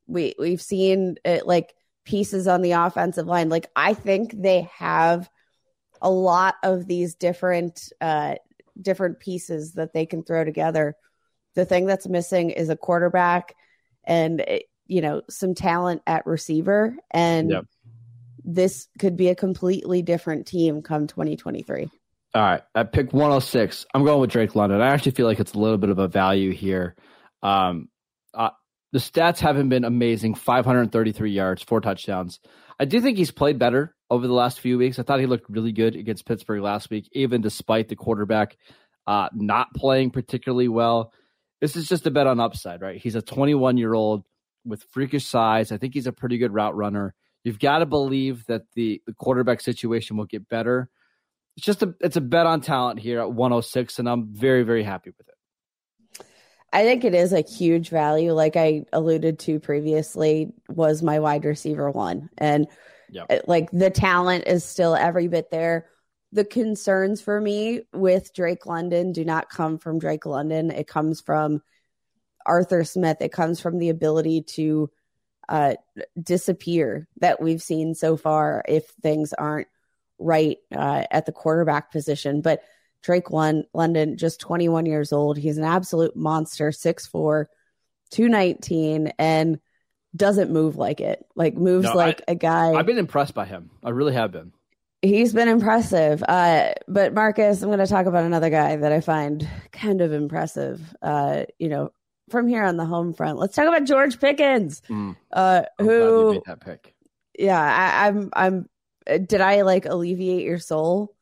We 0.08 0.36
we've 0.40 0.62
seen 0.62 1.18
it 1.26 1.46
like 1.46 1.74
pieces 2.06 2.48
on 2.48 2.62
the 2.62 2.72
offensive 2.72 3.28
line. 3.28 3.50
Like 3.50 3.70
I 3.76 3.94
think 3.94 4.34
they 4.34 4.70
have 4.78 5.30
a 6.02 6.10
lot 6.10 6.56
of 6.64 6.88
these 6.88 7.16
different 7.16 7.92
uh 8.00 8.36
different 8.82 9.20
pieces 9.20 9.74
that 9.74 9.94
they 9.94 10.06
can 10.06 10.24
throw 10.24 10.44
together. 10.44 10.96
The 11.56 11.66
thing 11.66 11.86
that's 11.86 12.08
missing 12.08 12.52
is 12.52 12.70
a 12.70 12.78
quarterback 12.78 13.56
and 14.04 14.42
eh, 14.48 14.60
you 14.86 15.02
know 15.02 15.22
some 15.30 15.54
talent 15.54 16.02
at 16.08 16.26
receiver 16.26 16.96
and 17.12 17.50
yep. 17.50 17.66
This 18.48 18.88
could 18.98 19.18
be 19.18 19.28
a 19.28 19.36
completely 19.36 20.02
different 20.02 20.48
team 20.48 20.82
come 20.82 21.06
2023. 21.06 21.90
All 22.34 22.42
right, 22.42 22.62
at 22.74 22.92
pick 22.92 23.14
106, 23.14 23.86
I'm 23.94 24.06
going 24.06 24.22
with 24.22 24.32
Drake 24.32 24.56
London. 24.56 24.82
I 24.82 24.88
actually 24.88 25.12
feel 25.12 25.28
like 25.28 25.40
it's 25.40 25.54
a 25.54 25.60
little 25.60 25.78
bit 25.78 25.90
of 25.90 26.00
a 26.00 26.08
value 26.08 26.52
here. 26.52 26.96
Um, 27.44 27.90
uh, 28.34 28.52
the 28.94 29.00
stats 29.00 29.40
haven't 29.40 29.70
been 29.70 29.84
amazing 29.84 30.36
533 30.36 31.32
yards, 31.32 31.64
four 31.64 31.82
touchdowns. 31.82 32.40
I 32.80 32.86
do 32.86 33.02
think 33.02 33.18
he's 33.18 33.32
played 33.32 33.60
better 33.60 33.96
over 34.10 34.28
the 34.28 34.34
last 34.34 34.60
few 34.60 34.78
weeks. 34.78 34.98
I 34.98 35.04
thought 35.04 35.20
he 35.20 35.26
looked 35.26 35.50
really 35.50 35.72
good 35.72 35.96
against 35.96 36.26
Pittsburgh 36.26 36.62
last 36.62 36.90
week, 36.90 37.10
even 37.12 37.42
despite 37.42 37.90
the 37.90 37.96
quarterback 37.96 38.56
uh, 39.08 39.30
not 39.34 39.74
playing 39.74 40.12
particularly 40.12 40.68
well. 40.68 41.12
This 41.60 41.76
is 41.76 41.88
just 41.88 42.06
a 42.06 42.12
bet 42.12 42.28
on 42.28 42.40
upside, 42.40 42.82
right? 42.82 43.02
He's 43.02 43.16
a 43.16 43.22
21 43.22 43.78
year 43.78 43.94
old 43.94 44.24
with 44.64 44.86
freakish 44.92 45.26
size. 45.26 45.72
I 45.72 45.78
think 45.78 45.94
he's 45.94 46.08
a 46.08 46.12
pretty 46.12 46.38
good 46.38 46.54
route 46.54 46.76
runner. 46.76 47.16
You've 47.48 47.60
got 47.60 47.78
to 47.78 47.86
believe 47.86 48.46
that 48.48 48.64
the, 48.76 49.02
the 49.06 49.14
quarterback 49.14 49.62
situation 49.62 50.18
will 50.18 50.26
get 50.26 50.50
better. 50.50 50.90
It's 51.56 51.66
just 51.66 51.82
a 51.82 51.96
it's 52.02 52.18
a 52.18 52.22
bet 52.22 52.46
on 52.46 52.60
talent 52.60 53.00
here 53.00 53.22
at 53.22 53.32
106, 53.32 54.00
and 54.00 54.10
I'm 54.10 54.34
very 54.34 54.64
very 54.64 54.84
happy 54.84 55.12
with 55.18 55.30
it. 55.30 56.26
I 56.74 56.84
think 56.84 57.06
it 57.06 57.16
is 57.16 57.32
a 57.32 57.40
huge 57.40 57.88
value, 57.88 58.34
like 58.34 58.58
I 58.58 58.84
alluded 58.92 59.40
to 59.40 59.62
previously, 59.62 60.52
was 60.68 61.02
my 61.02 61.20
wide 61.20 61.46
receiver 61.46 61.90
one. 61.90 62.30
And 62.38 62.68
yep. 63.10 63.46
like 63.48 63.72
the 63.72 63.92
talent 63.92 64.44
is 64.46 64.66
still 64.66 64.94
every 64.94 65.30
bit 65.30 65.50
there. 65.50 65.88
The 66.34 66.44
concerns 66.44 67.22
for 67.22 67.40
me 67.40 67.84
with 67.94 68.34
Drake 68.34 68.66
London 68.66 69.14
do 69.14 69.24
not 69.24 69.50
come 69.50 69.78
from 69.78 70.00
Drake 70.00 70.26
London. 70.26 70.70
It 70.70 70.88
comes 70.90 71.22
from 71.22 71.62
Arthur 72.46 72.84
Smith. 72.84 73.22
It 73.22 73.32
comes 73.32 73.62
from 73.62 73.78
the 73.78 73.88
ability 73.88 74.42
to 74.56 74.90
uh, 75.50 75.76
disappear 76.22 77.08
that 77.20 77.42
we've 77.42 77.62
seen 77.62 77.96
so 77.96 78.18
far 78.18 78.64
if 78.68 78.88
things 79.02 79.34
aren't 79.34 79.68
right 80.20 80.58
uh, 80.76 81.04
at 81.12 81.26
the 81.26 81.32
quarterback 81.32 81.92
position. 81.92 82.42
But 82.42 82.64
Drake 83.04 83.32
London, 83.32 84.18
just 84.18 84.40
21 84.40 84.86
years 84.86 85.14
old. 85.14 85.38
He's 85.38 85.58
an 85.58 85.64
absolute 85.64 86.16
monster, 86.16 86.72
6'4, 86.72 87.46
219, 88.12 89.14
and 89.20 89.60
doesn't 90.16 90.52
move 90.52 90.76
like 90.76 91.00
it. 91.00 91.26
Like, 91.36 91.56
moves 91.56 91.86
no, 91.86 91.94
like 91.94 92.22
I, 92.28 92.32
a 92.34 92.36
guy. 92.36 92.74
I've 92.74 92.86
been 92.86 92.98
impressed 92.98 93.34
by 93.34 93.46
him. 93.46 93.70
I 93.84 93.92
really 93.92 94.14
have 94.14 94.32
been. 94.32 94.52
He's 95.02 95.32
been 95.32 95.48
impressive. 95.48 96.24
Uh, 96.28 96.72
but, 96.88 97.14
Marcus, 97.14 97.62
I'm 97.62 97.70
going 97.70 97.80
to 97.80 97.88
talk 97.88 98.08
about 98.08 98.26
another 98.26 98.50
guy 98.50 98.76
that 98.76 98.92
I 98.92 99.00
find 99.00 99.48
kind 99.72 100.02
of 100.02 100.12
impressive. 100.12 100.82
Uh, 101.02 101.44
you 101.60 101.70
know, 101.70 101.92
from 102.30 102.48
here 102.48 102.64
on 102.64 102.78
the 102.78 102.86
home 102.86 103.14
front, 103.14 103.38
let's 103.38 103.56
talk 103.56 103.68
about 103.68 103.86
George 103.86 104.20
Pickens. 104.20 104.82
Mm. 104.90 105.16
Uh, 105.32 105.64
who. 105.80 106.42
that 106.46 106.62
pick. 106.62 106.94
Yeah, 107.38 107.60
I, 107.60 108.08
I'm. 108.08 108.30
I'm. 108.34 108.70
Did 109.06 109.42
I 109.42 109.62
like 109.62 109.86
alleviate 109.86 110.44
your 110.44 110.60
soul? 110.60 111.14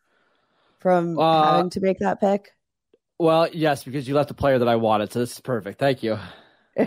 from 0.86 1.18
uh, 1.18 1.54
having 1.56 1.72
to 1.72 1.80
make 1.80 1.98
that 1.98 2.20
pick? 2.20 2.52
Well, 3.18 3.50
yes, 3.52 3.84
because 3.84 4.08
you 4.08 4.14
left 4.14 4.30
a 4.30 4.36
player 4.36 4.60
that 4.60 4.68
I 4.68 4.76
wanted, 4.76 5.12
so 5.12 5.18
this 5.18 5.32
is 5.32 5.40
perfect. 5.40 5.80
Thank 5.80 6.04
you. 6.04 6.20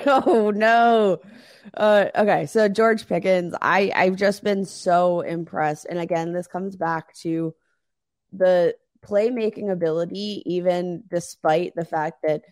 Oh 0.06 0.52
no. 0.54 1.18
Uh, 1.72 2.08
okay, 2.14 2.44
so 2.44 2.68
George 2.68 3.08
Pickens, 3.08 3.54
I 3.62 3.90
I've 3.94 4.16
just 4.16 4.44
been 4.44 4.66
so 4.66 5.22
impressed, 5.22 5.86
and 5.88 5.98
again, 5.98 6.34
this 6.34 6.46
comes 6.46 6.76
back 6.76 7.14
to 7.22 7.54
the 8.30 8.76
playmaking 9.00 9.72
ability, 9.72 10.42
even 10.44 11.04
despite 11.08 11.74
the 11.74 11.86
fact 11.86 12.18
that 12.22 12.42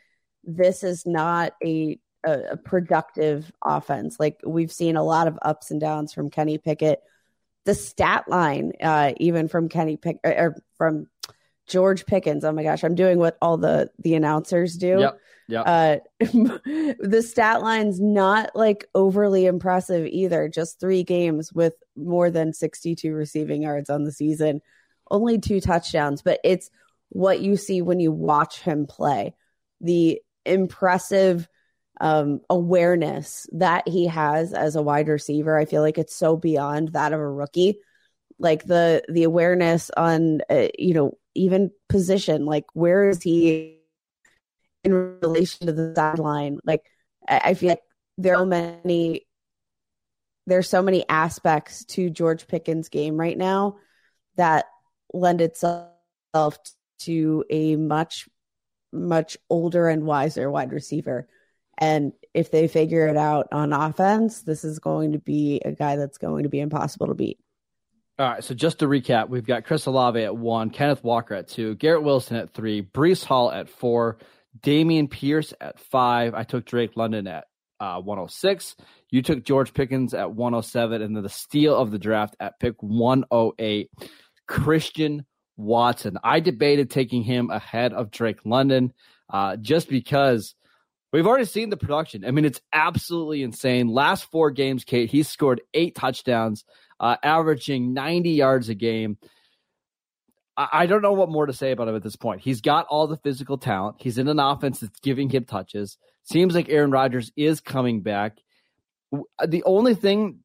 this 0.46 0.82
is 0.82 1.04
not 1.04 1.52
a, 1.62 1.98
a, 2.24 2.40
a 2.52 2.56
productive 2.56 3.52
offense. 3.64 4.18
Like 4.18 4.40
we've 4.44 4.72
seen 4.72 4.96
a 4.96 5.04
lot 5.04 5.28
of 5.28 5.38
ups 5.42 5.70
and 5.70 5.80
downs 5.80 6.14
from 6.14 6.30
Kenny 6.30 6.58
Pickett. 6.58 7.00
The 7.64 7.74
stat 7.74 8.28
line, 8.28 8.72
uh, 8.80 9.12
even 9.18 9.48
from 9.48 9.68
Kenny 9.68 9.96
Pick 9.96 10.20
or 10.24 10.56
from 10.78 11.08
George 11.66 12.06
Pickens. 12.06 12.44
Oh 12.44 12.52
my 12.52 12.62
gosh, 12.62 12.84
I'm 12.84 12.94
doing 12.94 13.18
what 13.18 13.36
all 13.42 13.58
the 13.58 13.90
the 13.98 14.14
announcers 14.14 14.76
do. 14.76 14.98
Yep. 15.00 15.20
Yeah. 15.48 15.60
Uh, 15.62 15.98
the 16.20 17.24
stat 17.26 17.62
line's 17.62 18.00
not 18.00 18.50
like 18.54 18.88
overly 18.94 19.46
impressive 19.46 20.06
either. 20.06 20.48
Just 20.48 20.80
three 20.80 21.02
games 21.02 21.52
with 21.52 21.74
more 21.96 22.30
than 22.30 22.52
62 22.52 23.12
receiving 23.12 23.62
yards 23.62 23.90
on 23.90 24.04
the 24.04 24.12
season, 24.12 24.60
only 25.10 25.38
two 25.38 25.60
touchdowns, 25.60 26.22
but 26.22 26.40
it's 26.44 26.70
what 27.10 27.40
you 27.40 27.56
see 27.56 27.82
when 27.82 28.00
you 28.00 28.10
watch 28.10 28.60
him 28.60 28.86
play. 28.86 29.34
The 29.80 30.20
impressive 30.46 31.48
um, 32.00 32.40
awareness 32.50 33.46
that 33.52 33.88
he 33.88 34.06
has 34.06 34.52
as 34.52 34.76
a 34.76 34.82
wide 34.82 35.08
receiver. 35.08 35.56
I 35.56 35.64
feel 35.64 35.82
like 35.82 35.98
it's 35.98 36.14
so 36.14 36.36
beyond 36.36 36.88
that 36.88 37.12
of 37.12 37.20
a 37.20 37.28
rookie. 37.28 37.80
Like 38.38 38.64
the 38.64 39.02
the 39.08 39.24
awareness 39.24 39.90
on 39.96 40.42
uh, 40.50 40.68
you 40.78 40.94
know 40.94 41.16
even 41.36 41.70
position. 41.88 42.46
Like, 42.46 42.64
where 42.72 43.08
is 43.08 43.22
he 43.22 43.78
in 44.84 44.92
relation 45.20 45.66
to 45.66 45.72
the 45.72 45.94
sideline? 45.94 46.58
Like, 46.64 46.82
I, 47.28 47.40
I 47.44 47.54
feel 47.54 47.70
like 47.70 47.82
there 48.18 48.36
are 48.36 48.46
many, 48.46 49.26
there's 50.46 50.68
so 50.68 50.82
many 50.82 51.08
aspects 51.08 51.84
to 51.86 52.10
George 52.10 52.48
Pickens' 52.48 52.88
game 52.88 53.16
right 53.16 53.36
now 53.36 53.76
that 54.36 54.66
lend 55.12 55.40
itself 55.40 56.58
to 57.00 57.44
a 57.50 57.76
much, 57.76 58.28
much 58.92 59.36
older 59.50 59.88
and 59.88 60.04
wiser 60.04 60.50
wide 60.50 60.72
receiver. 60.72 61.28
And 61.78 62.12
if 62.32 62.50
they 62.50 62.68
figure 62.68 63.06
it 63.06 63.16
out 63.16 63.48
on 63.52 63.72
offense, 63.72 64.42
this 64.42 64.64
is 64.64 64.78
going 64.78 65.12
to 65.12 65.18
be 65.18 65.60
a 65.64 65.72
guy 65.72 65.96
that's 65.96 66.18
going 66.18 66.44
to 66.44 66.48
be 66.48 66.60
impossible 66.60 67.08
to 67.08 67.14
beat. 67.14 67.38
All 68.18 68.30
right, 68.30 68.42
so 68.42 68.54
just 68.54 68.78
to 68.78 68.86
recap, 68.86 69.28
we've 69.28 69.46
got 69.46 69.66
Chris 69.66 69.84
Olave 69.84 70.22
at 70.22 70.34
one, 70.34 70.70
Kenneth 70.70 71.04
Walker 71.04 71.34
at 71.34 71.48
two, 71.48 71.74
Garrett 71.74 72.02
Wilson 72.02 72.38
at 72.38 72.54
three, 72.54 72.80
Breece 72.80 73.24
Hall 73.24 73.52
at 73.52 73.68
four, 73.68 74.16
Dameon 74.60 75.10
Pierce 75.10 75.52
at 75.60 75.78
five. 75.78 76.34
I 76.34 76.44
took 76.44 76.64
Drake 76.64 76.96
London 76.96 77.26
at 77.26 77.44
uh, 77.78 78.00
106. 78.00 78.74
You 79.10 79.20
took 79.20 79.44
George 79.44 79.74
Pickens 79.74 80.14
at 80.14 80.32
107, 80.32 81.02
and 81.02 81.14
then 81.14 81.22
the 81.22 81.28
steal 81.28 81.76
of 81.76 81.90
the 81.90 81.98
draft 81.98 82.36
at 82.40 82.58
pick 82.58 82.82
108, 82.82 83.90
Christian 84.46 85.26
Watson. 85.56 86.18
I 86.22 86.40
debated 86.40 86.90
taking 86.90 87.22
him 87.22 87.50
ahead 87.50 87.92
of 87.92 88.10
Drake 88.10 88.40
London 88.44 88.92
uh, 89.30 89.56
just 89.56 89.88
because 89.88 90.54
we've 91.12 91.26
already 91.26 91.44
seen 91.44 91.70
the 91.70 91.76
production. 91.76 92.24
I 92.24 92.30
mean, 92.30 92.44
it's 92.44 92.60
absolutely 92.72 93.42
insane. 93.42 93.88
Last 93.88 94.30
four 94.30 94.50
games, 94.50 94.84
Kate, 94.84 95.10
he 95.10 95.22
scored 95.22 95.62
eight 95.74 95.94
touchdowns 95.94 96.64
uh, 97.00 97.16
averaging 97.22 97.94
90 97.94 98.30
yards 98.30 98.68
a 98.68 98.74
game. 98.74 99.18
I, 100.56 100.68
I 100.72 100.86
don't 100.86 101.02
know 101.02 101.12
what 101.12 101.28
more 101.28 101.46
to 101.46 101.52
say 101.52 101.72
about 101.72 101.88
him 101.88 101.96
at 101.96 102.02
this 102.02 102.16
point. 102.16 102.40
He's 102.40 102.60
got 102.60 102.86
all 102.86 103.06
the 103.06 103.16
physical 103.18 103.58
talent. 103.58 103.96
He's 104.00 104.18
in 104.18 104.28
an 104.28 104.38
offense 104.38 104.80
that's 104.80 105.00
giving 105.00 105.28
him 105.28 105.44
touches. 105.44 105.98
Seems 106.24 106.54
like 106.54 106.68
Aaron 106.68 106.90
Rodgers 106.90 107.32
is 107.36 107.60
coming 107.60 108.00
back. 108.02 108.38
The 109.46 109.62
only 109.64 109.94
thing 109.94 110.40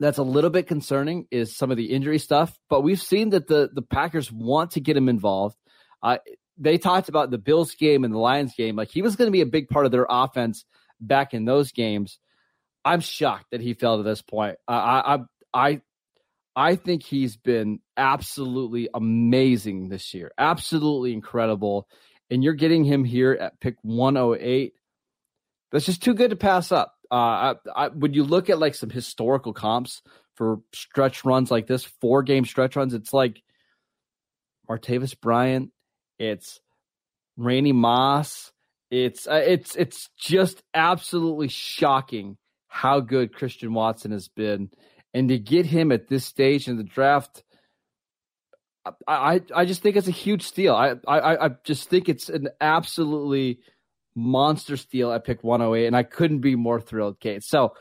that's 0.00 0.18
a 0.18 0.22
little 0.22 0.50
bit 0.50 0.66
concerning 0.66 1.26
is 1.30 1.56
some 1.56 1.70
of 1.70 1.76
the 1.76 1.92
injury 1.92 2.18
stuff. 2.18 2.58
But 2.68 2.82
we've 2.82 3.00
seen 3.00 3.30
that 3.30 3.46
the 3.46 3.70
the 3.72 3.82
Packers 3.82 4.30
want 4.30 4.72
to 4.72 4.80
get 4.80 4.96
him 4.96 5.08
involved. 5.08 5.56
Uh, 6.02 6.18
they 6.58 6.78
talked 6.78 7.08
about 7.08 7.30
the 7.30 7.38
Bills 7.38 7.74
game 7.74 8.04
and 8.04 8.12
the 8.12 8.18
Lions 8.18 8.54
game, 8.56 8.76
like 8.76 8.90
he 8.90 9.02
was 9.02 9.16
going 9.16 9.28
to 9.28 9.32
be 9.32 9.40
a 9.40 9.46
big 9.46 9.68
part 9.68 9.86
of 9.86 9.92
their 9.92 10.06
offense 10.08 10.64
back 11.00 11.34
in 11.34 11.44
those 11.44 11.72
games. 11.72 12.18
I'm 12.84 13.00
shocked 13.00 13.46
that 13.50 13.60
he 13.60 13.74
fell 13.74 13.96
to 13.96 14.02
this 14.02 14.22
point. 14.22 14.56
Uh, 14.68 14.72
I, 14.72 15.14
I 15.14 15.18
I 15.52 15.80
I 16.54 16.76
think 16.76 17.02
he's 17.02 17.36
been 17.36 17.80
absolutely 17.96 18.88
amazing 18.94 19.88
this 19.88 20.14
year, 20.14 20.32
absolutely 20.38 21.12
incredible. 21.12 21.88
And 22.30 22.42
you're 22.42 22.54
getting 22.54 22.84
him 22.84 23.04
here 23.04 23.32
at 23.32 23.60
pick 23.60 23.76
108. 23.82 24.72
That's 25.70 25.84
just 25.84 26.02
too 26.02 26.14
good 26.14 26.30
to 26.30 26.36
pass 26.36 26.72
up. 26.72 26.95
Uh, 27.10 27.14
I, 27.14 27.54
I, 27.74 27.88
when 27.88 28.14
you 28.14 28.24
look 28.24 28.50
at 28.50 28.58
like 28.58 28.74
some 28.74 28.90
historical 28.90 29.52
comps 29.52 30.02
for 30.34 30.60
stretch 30.74 31.24
runs 31.24 31.50
like 31.50 31.66
this, 31.66 31.84
four 32.00 32.22
game 32.22 32.44
stretch 32.44 32.76
runs, 32.76 32.94
it's 32.94 33.12
like 33.12 33.42
Martavis 34.68 35.18
Bryant, 35.20 35.70
it's 36.18 36.60
Randy 37.36 37.72
Moss, 37.72 38.52
it's 38.90 39.26
uh, 39.26 39.42
it's 39.44 39.74
it's 39.76 40.08
just 40.18 40.62
absolutely 40.74 41.48
shocking 41.48 42.36
how 42.68 43.00
good 43.00 43.34
Christian 43.34 43.74
Watson 43.74 44.12
has 44.12 44.28
been, 44.28 44.70
and 45.12 45.28
to 45.28 45.38
get 45.38 45.66
him 45.66 45.92
at 45.92 46.08
this 46.08 46.24
stage 46.24 46.68
in 46.68 46.76
the 46.76 46.84
draft. 46.84 47.42
I, 49.08 49.34
I, 49.34 49.40
I 49.52 49.64
just 49.64 49.82
think 49.82 49.96
it's 49.96 50.06
a 50.06 50.12
huge 50.12 50.42
steal. 50.42 50.74
I, 50.74 50.94
I 51.08 51.46
I 51.46 51.50
just 51.64 51.88
think 51.88 52.08
it's 52.08 52.28
an 52.28 52.48
absolutely 52.60 53.58
monster 54.16 54.76
steal 54.76 55.12
at 55.12 55.24
pick 55.24 55.44
108, 55.44 55.86
and 55.86 55.96
I 55.96 56.02
couldn't 56.02 56.40
be 56.40 56.56
more 56.56 56.80
thrilled, 56.80 57.20
Kate. 57.20 57.44
So 57.44 57.74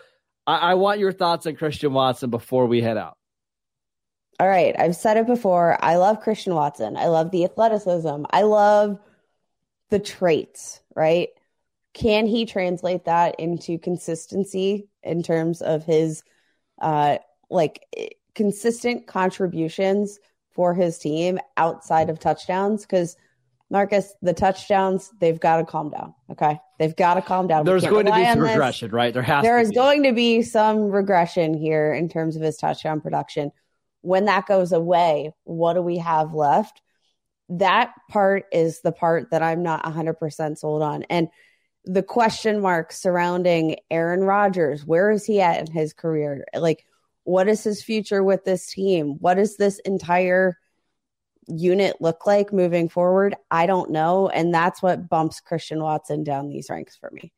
I, 0.46 0.58
I 0.58 0.74
want 0.76 1.00
your 1.00 1.12
thoughts 1.12 1.48
on 1.48 1.56
Christian 1.56 1.94
Watson 1.94 2.30
before 2.30 2.68
we 2.68 2.82
head 2.82 2.98
out. 2.98 3.18
All 4.40 4.48
right. 4.48 4.76
I've 4.78 4.98
said 4.98 5.16
it 5.16 5.28
before. 5.28 5.78
I 5.82 5.96
love 5.96 6.20
Christian 6.20 6.54
Watson. 6.54 6.98
I 6.98 7.08
love 7.08 7.32
the 7.32 7.46
athleticism. 7.46 8.26
I 8.30 8.42
love 8.42 9.00
the 9.90 10.00
traits, 10.00 10.82
right? 10.94 11.30
Can 11.94 12.28
he 12.28 12.46
translate 12.46 13.06
that 13.06 13.40
into 13.40 13.80
consistency 13.80 14.90
in 15.04 15.24
terms 15.24 15.62
of 15.62 15.86
his 15.86 16.22
uh 16.82 17.18
like 17.50 17.86
consistent 18.34 19.08
contributions 19.08 20.20
for 20.52 20.74
his 20.74 20.98
team 20.98 21.40
outside 21.56 22.10
of 22.10 22.20
touchdowns? 22.20 22.82
Because 22.82 23.16
Marcus, 23.70 24.14
the 24.22 24.34
touchdowns, 24.34 25.12
they've 25.20 25.40
got 25.40 25.58
to 25.58 25.66
calm 25.66 25.90
down. 25.90 26.14
Okay. 26.32 26.60
They've 26.78 26.96
got 26.96 27.16
to 27.16 27.22
calm 27.22 27.48
down. 27.48 27.66
There's 27.66 27.86
going 27.86 28.06
to 28.06 28.14
be 28.14 28.24
some 28.24 28.40
regression, 28.40 28.92
right? 28.92 29.14
There 29.14 29.24
has 29.24 29.44
There 29.44 29.60
is 29.60 29.70
be. 29.70 29.76
going 29.76 30.04
to 30.04 30.14
be 30.14 30.42
some 30.44 30.92
regression 30.92 31.54
here 31.54 31.94
in 31.94 32.10
terms 32.10 32.36
of 32.36 32.42
his 32.42 32.58
touchdown 32.58 33.02
production. 33.02 33.52
When 34.02 34.26
that 34.26 34.46
goes 34.46 34.72
away, 34.72 35.34
what 35.46 35.74
do 35.74 35.82
we 35.82 35.98
have 35.98 36.34
left? 36.34 36.82
That 37.50 37.94
part 38.10 38.46
is 38.52 38.82
the 38.82 38.92
part 38.92 39.32
that 39.32 39.42
I'm 39.42 39.64
not 39.64 39.84
100% 39.84 40.58
sold 40.58 40.84
on. 40.84 41.04
And 41.04 41.30
the 41.86 42.04
question 42.04 42.62
mark 42.62 42.92
surrounding 42.92 43.78
Aaron 43.90 44.22
Rodgers, 44.22 44.86
where 44.86 45.12
is 45.12 45.26
he 45.26 45.42
at 45.42 45.60
in 45.60 45.72
his 45.72 45.94
career? 45.94 46.46
Like, 46.56 46.86
what 47.24 47.48
is 47.48 47.64
his 47.64 47.84
future 47.84 48.24
with 48.24 48.44
this 48.44 48.72
team? 48.72 49.18
What 49.20 49.40
is 49.40 49.58
this 49.58 49.80
entire 49.80 50.58
unit 51.48 51.98
look 52.00 52.26
like 52.26 52.54
moving 52.54 52.90
forward? 52.90 53.36
I 53.52 53.66
don't 53.66 53.92
know. 53.92 54.30
And 54.30 54.54
that's 54.54 54.82
what 54.82 55.10
bumps 55.10 55.40
Christian 55.40 55.82
Watson 55.82 56.24
down 56.24 56.50
these 56.50 56.70
ranks 56.70 56.96
for 56.96 57.10
me. 57.12 57.32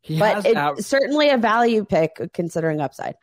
He 0.00 0.18
but 0.18 0.46
it's 0.46 0.86
certainly 0.86 1.30
a 1.30 1.36
value 1.36 1.84
pick 1.84 2.20
considering 2.32 2.80
upside. 2.80 3.16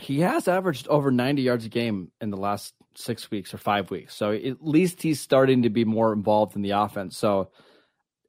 He 0.00 0.20
has 0.20 0.48
averaged 0.48 0.88
over 0.88 1.10
90 1.10 1.42
yards 1.42 1.66
a 1.66 1.68
game 1.68 2.12
in 2.20 2.30
the 2.30 2.36
last 2.36 2.72
six 2.94 3.30
weeks 3.30 3.52
or 3.52 3.58
five 3.58 3.90
weeks. 3.90 4.14
So 4.14 4.32
at 4.32 4.64
least 4.64 5.02
he's 5.02 5.20
starting 5.20 5.62
to 5.62 5.70
be 5.70 5.84
more 5.84 6.12
involved 6.12 6.56
in 6.56 6.62
the 6.62 6.70
offense. 6.70 7.16
So 7.18 7.50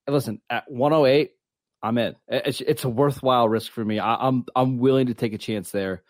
listen, 0.07 0.41
at 0.49 0.69
108, 0.69 1.31
I'm 1.83 1.97
in. 1.97 2.15
It's, 2.27 2.61
it's 2.61 2.83
a 2.83 2.89
worthwhile 2.89 3.49
risk 3.49 3.71
for 3.71 3.83
me. 3.83 3.99
I, 3.99 4.15
I'm 4.15 4.45
I'm 4.55 4.77
willing 4.77 5.07
to 5.07 5.13
take 5.13 5.33
a 5.33 5.37
chance 5.37 5.71
there. 5.71 6.03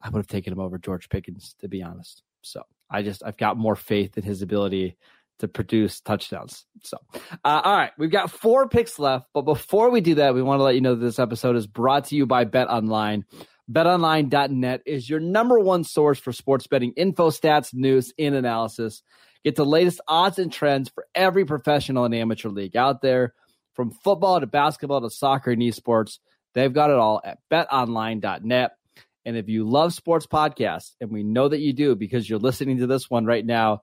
I 0.00 0.10
would 0.10 0.18
have 0.18 0.26
taken 0.26 0.52
him 0.52 0.60
over 0.60 0.76
George 0.76 1.08
Pickens, 1.08 1.54
to 1.60 1.68
be 1.68 1.82
honest. 1.82 2.22
So 2.42 2.62
I 2.94 3.02
just 3.02 3.22
I've 3.24 3.36
got 3.36 3.56
more 3.56 3.74
faith 3.74 4.16
in 4.16 4.22
his 4.22 4.40
ability 4.40 4.96
to 5.40 5.48
produce 5.48 6.00
touchdowns. 6.00 6.64
So, 6.82 6.96
uh, 7.44 7.60
all 7.64 7.76
right, 7.76 7.90
we've 7.98 8.10
got 8.10 8.30
four 8.30 8.68
picks 8.68 9.00
left, 9.00 9.26
but 9.34 9.42
before 9.42 9.90
we 9.90 10.00
do 10.00 10.14
that, 10.16 10.34
we 10.34 10.42
want 10.42 10.60
to 10.60 10.62
let 10.62 10.76
you 10.76 10.80
know 10.80 10.94
that 10.94 11.04
this 11.04 11.18
episode 11.18 11.56
is 11.56 11.66
brought 11.66 12.04
to 12.06 12.16
you 12.16 12.24
by 12.24 12.44
Bet 12.44 12.68
Online. 12.68 13.24
BetOnline.net 13.70 14.82
is 14.86 15.10
your 15.10 15.20
number 15.20 15.58
one 15.58 15.82
source 15.82 16.20
for 16.20 16.32
sports 16.32 16.66
betting 16.66 16.92
info, 16.96 17.30
stats, 17.30 17.74
news, 17.74 18.12
and 18.18 18.34
analysis. 18.34 19.02
Get 19.42 19.56
the 19.56 19.66
latest 19.66 20.00
odds 20.06 20.38
and 20.38 20.52
trends 20.52 20.88
for 20.88 21.06
every 21.14 21.44
professional 21.44 22.04
and 22.04 22.14
amateur 22.14 22.50
league 22.50 22.76
out 22.76 23.02
there, 23.02 23.34
from 23.72 23.90
football 23.90 24.38
to 24.38 24.46
basketball 24.46 25.00
to 25.00 25.10
soccer 25.10 25.50
and 25.50 25.62
esports. 25.62 26.18
They've 26.54 26.72
got 26.72 26.90
it 26.90 26.96
all 26.96 27.20
at 27.24 27.38
BetOnline.net. 27.50 28.72
And 29.24 29.36
if 29.36 29.48
you 29.48 29.68
love 29.68 29.92
sports 29.94 30.26
podcasts, 30.26 30.92
and 31.00 31.10
we 31.10 31.22
know 31.22 31.48
that 31.48 31.60
you 31.60 31.72
do 31.72 31.94
because 31.94 32.28
you're 32.28 32.38
listening 32.38 32.78
to 32.78 32.86
this 32.86 33.08
one 33.08 33.24
right 33.24 33.44
now, 33.44 33.80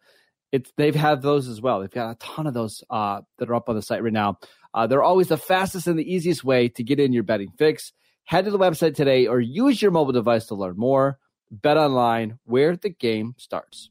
it's 0.51 0.71
they've 0.77 0.95
had 0.95 1.21
those 1.21 1.47
as 1.47 1.61
well. 1.61 1.79
They've 1.79 1.89
got 1.89 2.11
a 2.11 2.15
ton 2.15 2.47
of 2.47 2.53
those 2.53 2.83
uh, 2.89 3.21
that 3.37 3.49
are 3.49 3.55
up 3.55 3.69
on 3.69 3.75
the 3.75 3.81
site 3.81 4.03
right 4.03 4.13
now. 4.13 4.37
Uh, 4.73 4.87
they're 4.87 5.03
always 5.03 5.29
the 5.29 5.37
fastest 5.37 5.87
and 5.87 5.97
the 5.97 6.13
easiest 6.13 6.43
way 6.43 6.69
to 6.69 6.83
get 6.83 6.99
in 6.99 7.13
your 7.13 7.23
betting 7.23 7.51
fix. 7.57 7.93
Head 8.23 8.45
to 8.45 8.51
the 8.51 8.59
website 8.59 8.95
today 8.95 9.27
or 9.27 9.39
use 9.39 9.81
your 9.81 9.91
mobile 9.91 10.13
device 10.13 10.45
to 10.47 10.55
learn 10.55 10.77
more. 10.77 11.17
Bet 11.49 11.75
online, 11.75 12.39
where 12.45 12.77
the 12.77 12.89
game 12.89 13.35
starts. 13.37 13.89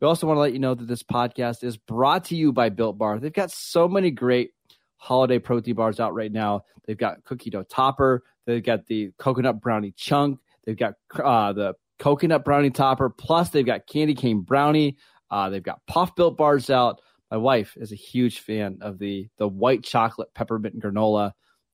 We 0.00 0.06
also 0.06 0.26
want 0.26 0.36
to 0.36 0.42
let 0.42 0.52
you 0.52 0.58
know 0.58 0.74
that 0.74 0.86
this 0.86 1.02
podcast 1.02 1.64
is 1.64 1.76
brought 1.76 2.24
to 2.26 2.36
you 2.36 2.52
by 2.52 2.68
Built 2.68 2.98
Bar. 2.98 3.18
They've 3.18 3.32
got 3.32 3.50
so 3.50 3.88
many 3.88 4.10
great 4.10 4.50
holiday 4.96 5.38
protein 5.38 5.74
bars 5.74 5.98
out 5.98 6.14
right 6.14 6.30
now. 6.30 6.64
They've 6.86 6.96
got 6.96 7.24
cookie 7.24 7.50
dough 7.50 7.64
topper. 7.64 8.22
They've 8.46 8.62
got 8.62 8.86
the 8.86 9.12
coconut 9.18 9.60
brownie 9.60 9.92
chunk. 9.96 10.38
They've 10.64 10.76
got 10.76 10.94
uh, 11.14 11.52
the 11.52 11.74
coconut 11.98 12.44
brownie 12.44 12.70
topper. 12.70 13.10
Plus, 13.10 13.50
they've 13.50 13.66
got 13.66 13.86
candy 13.86 14.14
cane 14.14 14.40
brownie. 14.40 14.96
Uh, 15.30 15.50
they've 15.50 15.62
got 15.62 15.80
puff 15.86 16.14
built 16.14 16.36
bars 16.36 16.70
out. 16.70 17.00
My 17.30 17.36
wife 17.36 17.76
is 17.76 17.92
a 17.92 17.96
huge 17.96 18.40
fan 18.40 18.78
of 18.80 18.98
the 18.98 19.28
the 19.38 19.48
white 19.48 19.82
chocolate 19.82 20.28
peppermint 20.34 20.80
granola. 20.80 21.32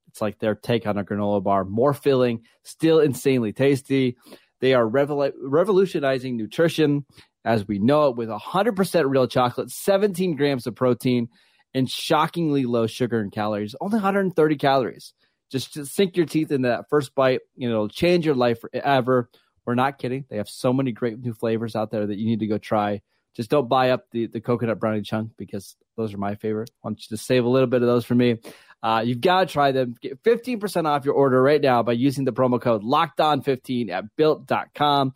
It's 0.09 0.21
like 0.21 0.39
their 0.39 0.55
take 0.55 0.87
on 0.87 0.99
a 0.99 1.05
granola 1.05 1.43
bar, 1.43 1.65
more 1.65 1.95
filling, 1.95 2.43
still 2.65 3.01
insanely 3.01 3.53
tasty. 3.53 4.17
They 4.61 4.75
are 4.75 4.85
revol- 4.85 5.33
revolutionizing 5.41 6.37
nutrition 6.37 7.07
as 7.45 7.67
we 7.67 7.79
know 7.79 8.09
it 8.09 8.17
with 8.17 8.29
100% 8.29 9.05
real 9.09 9.27
chocolate, 9.27 9.71
17 9.71 10.37
grams 10.37 10.67
of 10.67 10.75
protein, 10.75 11.29
and 11.73 11.89
shockingly 11.89 12.65
low 12.65 12.87
sugar 12.87 13.21
and 13.21 13.33
calories, 13.33 13.75
only 13.81 13.95
130 13.95 14.57
calories. 14.57 15.15
Just, 15.51 15.75
just 15.75 15.95
sink 15.95 16.17
your 16.17 16.27
teeth 16.27 16.51
into 16.53 16.69
that 16.69 16.89
first 16.89 17.15
bite. 17.15 17.41
You 17.57 17.69
know, 17.69 17.75
it'll 17.75 17.89
change 17.89 18.25
your 18.25 18.35
life 18.35 18.61
forever. 18.61 19.29
We're 19.67 19.75
not 19.75 19.99
kidding. 19.99 20.25
They 20.29 20.37
have 20.37 20.49
so 20.49 20.73
many 20.73 20.93
great 20.93 21.21
new 21.21 21.33
flavors 21.33 21.77
out 21.77 21.91
there 21.91 22.07
that 22.07 22.19
you 22.19 22.27
need 22.27 22.41
to 22.41 22.47
go 22.47 22.59
try. 22.59 23.03
Just 23.35 23.51
don't 23.51 23.69
buy 23.69 23.91
up 23.91 24.07
the, 24.11 24.27
the 24.27 24.41
coconut 24.41 24.81
brownie 24.81 25.03
chunk 25.03 25.33
because 25.37 25.77
those 25.97 26.13
are 26.13 26.19
my 26.19 26.35
favorite. 26.35 26.71
I 26.83 26.89
want 26.89 27.01
you 27.01 27.17
to 27.17 27.23
save 27.23 27.45
a 27.45 27.49
little 27.49 27.69
bit 27.69 27.83
of 27.83 27.89
those 27.89 28.05
for 28.05 28.15
me. 28.15 28.39
Uh, 28.83 29.03
you've 29.05 29.21
got 29.21 29.41
to 29.41 29.53
try 29.53 29.73
them. 29.73 29.95
Get 30.01 30.23
15% 30.23 30.87
off 30.87 31.05
your 31.05 31.15
order 31.15 31.41
right 31.41 31.61
now 31.61 31.83
by 31.83 31.93
using 31.93 32.25
the 32.25 32.33
promo 32.33 32.61
code 32.61 32.83
locked 32.83 33.21
on 33.21 33.43
15 33.43 33.91
at 33.91 34.05
built.com. 34.17 35.15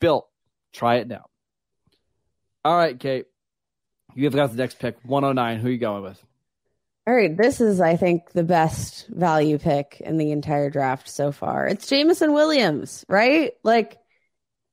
Built, 0.00 0.28
try 0.72 0.96
it 0.96 1.08
now. 1.08 1.26
All 2.64 2.76
right, 2.76 2.98
Kate. 2.98 3.26
You 4.14 4.24
have 4.24 4.34
got 4.34 4.50
the 4.50 4.56
next 4.56 4.78
pick, 4.78 4.96
109. 5.04 5.58
Who 5.58 5.68
are 5.68 5.70
you 5.70 5.78
going 5.78 6.02
with? 6.02 6.22
All 7.06 7.14
right, 7.14 7.36
this 7.36 7.60
is, 7.60 7.82
I 7.82 7.96
think, 7.96 8.32
the 8.32 8.44
best 8.44 9.08
value 9.08 9.58
pick 9.58 10.00
in 10.00 10.16
the 10.16 10.32
entire 10.32 10.70
draft 10.70 11.06
so 11.06 11.32
far. 11.32 11.66
It's 11.66 11.86
Jameson 11.86 12.32
Williams, 12.32 13.04
right? 13.08 13.52
Like, 13.62 13.98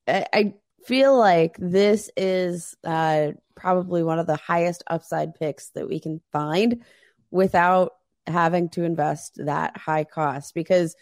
I, 0.07 0.25
I 0.31 0.53
feel 0.85 1.17
like 1.17 1.57
this 1.59 2.09
is 2.15 2.77
uh, 2.85 3.31
probably 3.55 4.01
one 4.01 4.17
of 4.17 4.27
the 4.27 4.37
highest 4.37 4.81
upside 4.89 5.35
picks 5.35 5.71
that 5.71 5.89
we 5.89 5.99
can 5.99 6.21
find 6.31 6.85
without 7.31 7.95
having 8.25 8.69
to 8.69 8.83
invest 8.83 9.33
that 9.45 9.75
high 9.75 10.05
cost 10.05 10.53
because 10.53 10.95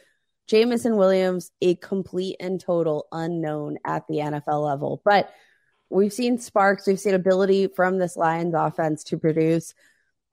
Jameson 0.48 0.98
Williams, 0.98 1.52
a 1.62 1.76
complete 1.76 2.38
and 2.40 2.60
total 2.60 3.06
unknown 3.12 3.78
at 3.86 4.08
the 4.08 4.16
NFL 4.16 4.66
level. 4.66 5.00
But 5.06 5.32
we've 5.92 6.12
seen 6.12 6.40
sparks, 6.40 6.88
we've 6.88 7.00
seen 7.00 7.14
ability 7.14 7.68
from 7.68 8.00
this 8.00 8.18
Lions 8.18 8.56
offense 8.56 9.04
to 9.06 9.18
produce. 9.18 9.76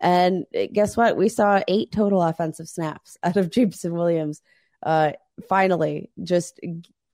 And 0.01 0.45
guess 0.73 0.97
what? 0.97 1.17
We 1.17 1.29
saw 1.29 1.63
eight 1.69 1.93
total 1.93 2.23
offensive 2.23 2.69
snaps 2.69 3.17
out 3.23 3.37
of 3.37 3.51
Jameson 3.51 3.95
Williams. 3.95 4.43
Uh, 4.83 5.13
finally, 5.49 6.11
just 6.23 6.61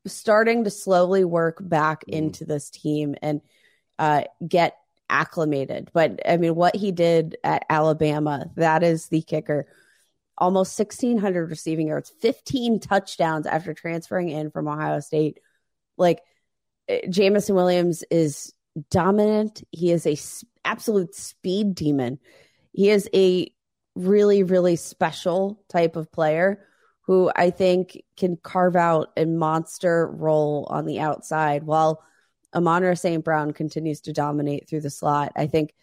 starting 0.07 0.65
to 0.65 0.71
slowly 0.71 1.25
work 1.25 1.59
back 1.61 2.05
mm. 2.07 2.13
into 2.15 2.45
this 2.45 2.71
team 2.71 3.15
and 3.23 3.41
uh, 3.99 4.23
get 4.47 4.77
acclimated. 5.09 5.91
But 5.93 6.21
I 6.27 6.39
mean, 6.39 6.55
what 6.55 6.75
he 6.75 6.91
did 6.91 7.37
at 7.45 7.65
Alabama, 7.69 8.51
that 8.57 8.83
is 8.83 9.09
the 9.09 9.23
kicker. 9.23 9.67
Almost 10.39 10.77
1,600 10.79 11.51
receiving 11.51 11.89
yards, 11.89 12.11
15 12.21 12.81
touchdowns 12.81 13.47
after 13.47 13.75
transferring 13.75 14.31
in 14.31 14.51
from 14.51 14.67
Ohio 14.67 14.99
State. 15.01 15.39
Like 15.97 16.21
Jameson 17.09 17.55
Williams 17.55 18.03
is 18.11 18.53
dominant. 18.91 19.63
He 19.71 19.93
is 19.93 20.07
a 20.07 20.17
absolute 20.65 21.15
speed 21.15 21.75
demon. 21.75 22.19
He 22.73 22.91
is 22.91 23.09
a 23.15 23.53
really, 23.95 24.43
really 24.43 24.77
special 24.77 25.63
type 25.69 25.97
of 25.97 26.11
player 26.11 26.67
who 27.03 27.31
I 27.35 27.51
think 27.51 28.03
can 28.17 28.37
carve 28.37 28.77
out 28.77 29.11
a 29.17 29.27
monster 29.27 30.09
role 30.09 30.67
on 30.71 30.87
the 30.87 31.01
outside 31.01 31.65
while 31.65 32.03
Amon 32.55 32.95
St. 32.97 33.25
Brown 33.25 33.53
continues 33.53 34.01
to 34.03 34.13
dominate 34.13 34.69
through 34.69 34.83
the 34.83 34.91
slot. 34.91 35.33
I 35.37 35.47
think 35.47 35.75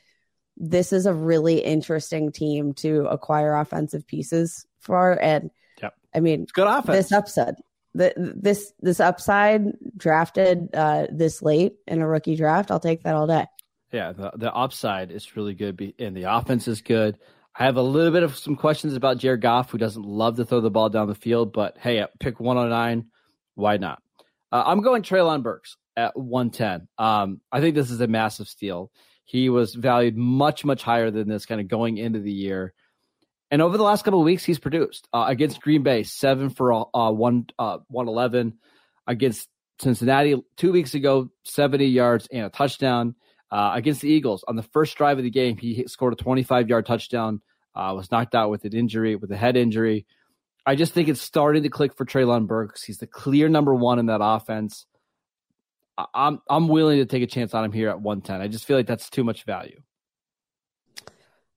this 0.55 0.93
is 0.93 1.05
a 1.05 1.13
really 1.13 1.59
interesting 1.59 2.31
team 2.31 2.73
to 2.75 3.05
acquire 3.07 3.55
offensive 3.55 4.05
pieces 4.07 4.65
for. 4.79 5.11
And 5.21 5.51
yep. 5.81 5.93
I 6.13 6.19
mean, 6.19 6.43
it's 6.43 6.51
good 6.51 6.67
offense. 6.67 6.97
This 6.97 7.11
upside, 7.11 7.55
this 7.93 8.71
this 8.79 8.99
upside 8.99 9.63
drafted 9.97 10.69
uh, 10.73 11.07
this 11.11 11.41
late 11.41 11.73
in 11.87 12.01
a 12.01 12.07
rookie 12.07 12.35
draft, 12.35 12.71
I'll 12.71 12.79
take 12.79 13.03
that 13.03 13.15
all 13.15 13.27
day. 13.27 13.45
Yeah, 13.91 14.13
the, 14.13 14.31
the 14.35 14.53
upside 14.53 15.11
is 15.11 15.35
really 15.35 15.53
good, 15.53 15.93
and 15.99 16.15
the 16.15 16.23
offense 16.23 16.67
is 16.67 16.81
good. 16.81 17.17
I 17.55 17.65
have 17.65 17.77
a 17.77 17.81
little 17.81 18.11
bit 18.11 18.23
of 18.23 18.37
some 18.37 18.55
questions 18.55 18.93
about 18.93 19.17
Jared 19.17 19.41
Goff, 19.41 19.71
who 19.71 19.77
doesn't 19.77 20.05
love 20.05 20.37
to 20.37 20.45
throw 20.45 20.61
the 20.61 20.69
ball 20.69 20.89
down 20.89 21.07
the 21.07 21.15
field, 21.15 21.51
but 21.51 21.77
hey, 21.77 22.05
pick 22.19 22.39
109, 22.39 23.07
why 23.55 23.77
not? 23.77 24.01
Uh, 24.51 24.63
I'm 24.65 24.81
going 24.81 25.01
Treylon 25.01 25.43
Burks 25.43 25.75
at 25.97 26.17
110. 26.17 26.87
Um, 26.97 27.41
I 27.51 27.59
think 27.59 27.75
this 27.75 27.91
is 27.91 28.01
a 28.01 28.07
massive 28.07 28.47
steal. 28.47 28.91
He 29.25 29.49
was 29.49 29.75
valued 29.75 30.15
much, 30.15 30.63
much 30.63 30.81
higher 30.83 31.11
than 31.11 31.27
this 31.27 31.45
kind 31.45 31.61
of 31.61 31.67
going 31.67 31.97
into 31.97 32.19
the 32.19 32.31
year. 32.31 32.73
And 33.51 33.61
over 33.61 33.77
the 33.77 33.83
last 33.83 34.05
couple 34.05 34.19
of 34.19 34.25
weeks, 34.25 34.43
he's 34.43 34.59
produced 34.59 35.07
uh, 35.11 35.25
against 35.27 35.61
Green 35.61 35.83
Bay, 35.83 36.03
seven 36.03 36.49
for 36.49 36.87
uh, 36.95 37.11
one, 37.11 37.47
uh, 37.57 37.79
111. 37.87 38.57
Against 39.07 39.49
Cincinnati 39.81 40.35
two 40.55 40.71
weeks 40.71 40.93
ago, 40.93 41.29
70 41.45 41.85
yards 41.85 42.27
and 42.31 42.45
a 42.45 42.49
touchdown. 42.49 43.15
Uh, 43.51 43.71
against 43.73 44.01
the 44.01 44.09
Eagles 44.09 44.43
on 44.47 44.55
the 44.55 44.63
first 44.63 44.95
drive 44.95 45.17
of 45.17 45.23
the 45.23 45.29
game, 45.29 45.57
he 45.57 45.85
scored 45.87 46.13
a 46.13 46.15
25 46.15 46.69
yard 46.69 46.85
touchdown. 46.85 47.41
Uh, 47.75 47.93
was 47.95 48.11
knocked 48.11 48.35
out 48.35 48.49
with 48.49 48.65
an 48.65 48.75
injury, 48.75 49.15
with 49.15 49.31
a 49.31 49.37
head 49.37 49.55
injury. 49.55 50.05
I 50.65 50.75
just 50.75 50.93
think 50.93 51.07
it's 51.07 51.21
starting 51.21 51.63
to 51.63 51.69
click 51.69 51.95
for 51.95 52.05
Treylon 52.05 52.45
Burks. 52.47 52.83
He's 52.83 52.97
the 52.97 53.07
clear 53.07 53.47
number 53.47 53.73
one 53.73 53.99
in 53.99 54.07
that 54.07 54.21
offense. 54.21 54.85
I'm 56.13 56.41
I'm 56.49 56.67
willing 56.67 56.99
to 56.99 57.05
take 57.05 57.23
a 57.23 57.27
chance 57.27 57.53
on 57.53 57.63
him 57.65 57.71
here 57.71 57.89
at 57.89 58.01
110. 58.01 58.41
I 58.41 58.47
just 58.47 58.65
feel 58.65 58.77
like 58.77 58.87
that's 58.87 59.09
too 59.09 59.23
much 59.23 59.43
value. 59.43 59.81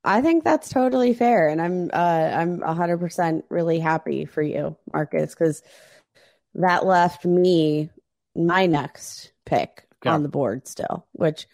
I 0.04 0.20
think 0.20 0.42
that's 0.42 0.68
totally 0.68 1.14
fair, 1.14 1.48
and 1.48 1.62
I'm 1.62 1.90
uh, 1.92 2.30
I'm 2.34 2.58
100 2.60 2.98
percent 2.98 3.44
really 3.48 3.78
happy 3.78 4.24
for 4.24 4.42
you, 4.42 4.76
Marcus, 4.92 5.34
because 5.34 5.62
that 6.54 6.84
left 6.84 7.24
me 7.24 7.90
my 8.34 8.66
next 8.66 9.32
pick 9.44 9.86
on 10.04 10.22
the 10.22 10.28
board 10.28 10.66
still, 10.66 11.06
which 11.12 11.46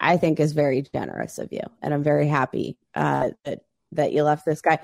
I 0.00 0.16
think 0.16 0.40
is 0.40 0.52
very 0.52 0.82
generous 0.82 1.38
of 1.38 1.52
you, 1.52 1.62
and 1.82 1.92
I'm 1.92 2.02
very 2.02 2.28
happy 2.28 2.78
uh, 2.94 3.30
that 3.44 3.60
that 3.92 4.12
you 4.12 4.22
left 4.22 4.44
this 4.44 4.60
guy. 4.60 4.78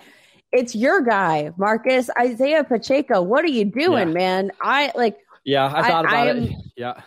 It's 0.52 0.74
your 0.74 1.02
guy, 1.02 1.50
Marcus 1.56 2.10
Isaiah 2.18 2.64
Pacheco. 2.64 3.22
What 3.22 3.44
are 3.44 3.48
you 3.48 3.64
doing, 3.64 4.08
yeah. 4.08 4.14
man? 4.14 4.50
I 4.62 4.92
like. 4.94 5.18
Yeah, 5.44 5.66
I 5.66 5.88
thought 5.88 6.06
I, 6.06 6.08
about 6.08 6.26
I 6.26 6.30
am, 6.30 6.42
it. 6.44 6.52
Yeah, 6.76 7.00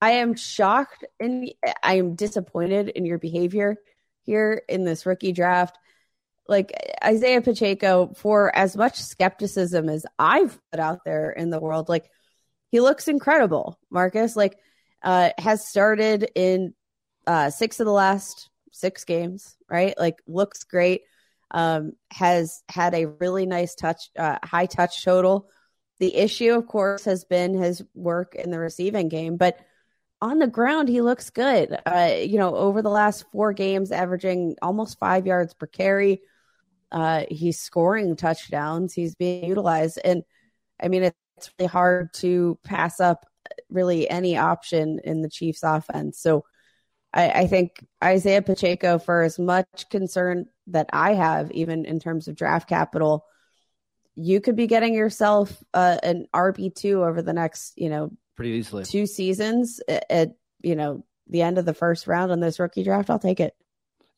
I 0.00 0.12
am 0.12 0.34
shocked 0.34 1.04
and 1.18 1.52
I 1.82 1.94
am 1.94 2.14
disappointed 2.14 2.88
in 2.88 3.04
your 3.04 3.18
behavior 3.18 3.76
here 4.22 4.62
in 4.68 4.84
this 4.84 5.04
rookie 5.04 5.32
draft. 5.32 5.78
Like 6.48 6.72
Isaiah 7.04 7.42
Pacheco, 7.42 8.12
for 8.16 8.54
as 8.56 8.76
much 8.76 8.96
skepticism 8.96 9.88
as 9.88 10.04
I've 10.18 10.58
put 10.72 10.80
out 10.80 11.04
there 11.04 11.30
in 11.30 11.50
the 11.50 11.60
world, 11.60 11.88
like 11.88 12.10
he 12.70 12.80
looks 12.80 13.08
incredible. 13.08 13.78
Marcus, 13.90 14.36
like, 14.36 14.58
uh, 15.02 15.30
has 15.38 15.68
started 15.68 16.28
in 16.34 16.74
uh, 17.30 17.48
six 17.48 17.78
of 17.78 17.86
the 17.86 17.92
last 17.92 18.50
six 18.72 19.04
games, 19.04 19.56
right? 19.70 19.94
Like, 19.96 20.16
looks 20.26 20.64
great. 20.64 21.02
Um, 21.52 21.92
has 22.10 22.64
had 22.68 22.92
a 22.92 23.06
really 23.06 23.46
nice 23.46 23.76
touch, 23.76 24.10
uh, 24.18 24.38
high 24.42 24.66
touch 24.66 25.04
total. 25.04 25.48
The 26.00 26.12
issue, 26.16 26.54
of 26.54 26.66
course, 26.66 27.04
has 27.04 27.24
been 27.24 27.54
his 27.54 27.84
work 27.94 28.34
in 28.34 28.50
the 28.50 28.58
receiving 28.58 29.08
game, 29.08 29.36
but 29.36 29.60
on 30.20 30.40
the 30.40 30.48
ground, 30.48 30.88
he 30.88 31.02
looks 31.02 31.30
good. 31.30 31.78
Uh, 31.86 32.16
you 32.20 32.36
know, 32.36 32.56
over 32.56 32.82
the 32.82 32.90
last 32.90 33.24
four 33.30 33.52
games, 33.52 33.92
averaging 33.92 34.56
almost 34.60 34.98
five 34.98 35.24
yards 35.24 35.54
per 35.54 35.66
carry. 35.66 36.22
Uh, 36.90 37.26
he's 37.30 37.60
scoring 37.60 38.16
touchdowns. 38.16 38.92
He's 38.92 39.14
being 39.14 39.44
utilized, 39.44 40.00
and 40.04 40.24
I 40.82 40.88
mean, 40.88 41.04
it's 41.04 41.50
really 41.58 41.68
hard 41.68 42.12
to 42.14 42.58
pass 42.64 42.98
up 42.98 43.24
really 43.70 44.10
any 44.10 44.36
option 44.36 44.98
in 45.04 45.22
the 45.22 45.30
Chiefs' 45.30 45.62
offense. 45.62 46.18
So, 46.20 46.44
I, 47.12 47.30
I 47.30 47.46
think 47.46 47.84
Isaiah 48.02 48.42
Pacheco, 48.42 48.98
for 48.98 49.22
as 49.22 49.38
much 49.38 49.88
concern 49.90 50.46
that 50.68 50.88
I 50.92 51.14
have, 51.14 51.50
even 51.52 51.84
in 51.84 51.98
terms 51.98 52.28
of 52.28 52.36
draft 52.36 52.68
capital, 52.68 53.24
you 54.14 54.40
could 54.40 54.56
be 54.56 54.66
getting 54.66 54.94
yourself 54.94 55.62
uh, 55.74 55.98
an 56.02 56.26
RB 56.34 56.74
two 56.74 57.02
over 57.02 57.22
the 57.22 57.32
next, 57.32 57.72
you 57.76 57.88
know, 57.88 58.10
pretty 58.36 58.52
easily. 58.52 58.84
Two 58.84 59.06
seasons 59.06 59.80
at, 59.88 60.04
at 60.10 60.28
you 60.62 60.76
know 60.76 61.04
the 61.28 61.42
end 61.42 61.58
of 61.58 61.64
the 61.64 61.74
first 61.74 62.06
round 62.06 62.32
on 62.32 62.40
this 62.40 62.58
rookie 62.58 62.84
draft, 62.84 63.10
I'll 63.10 63.18
take 63.18 63.40
it. 63.40 63.54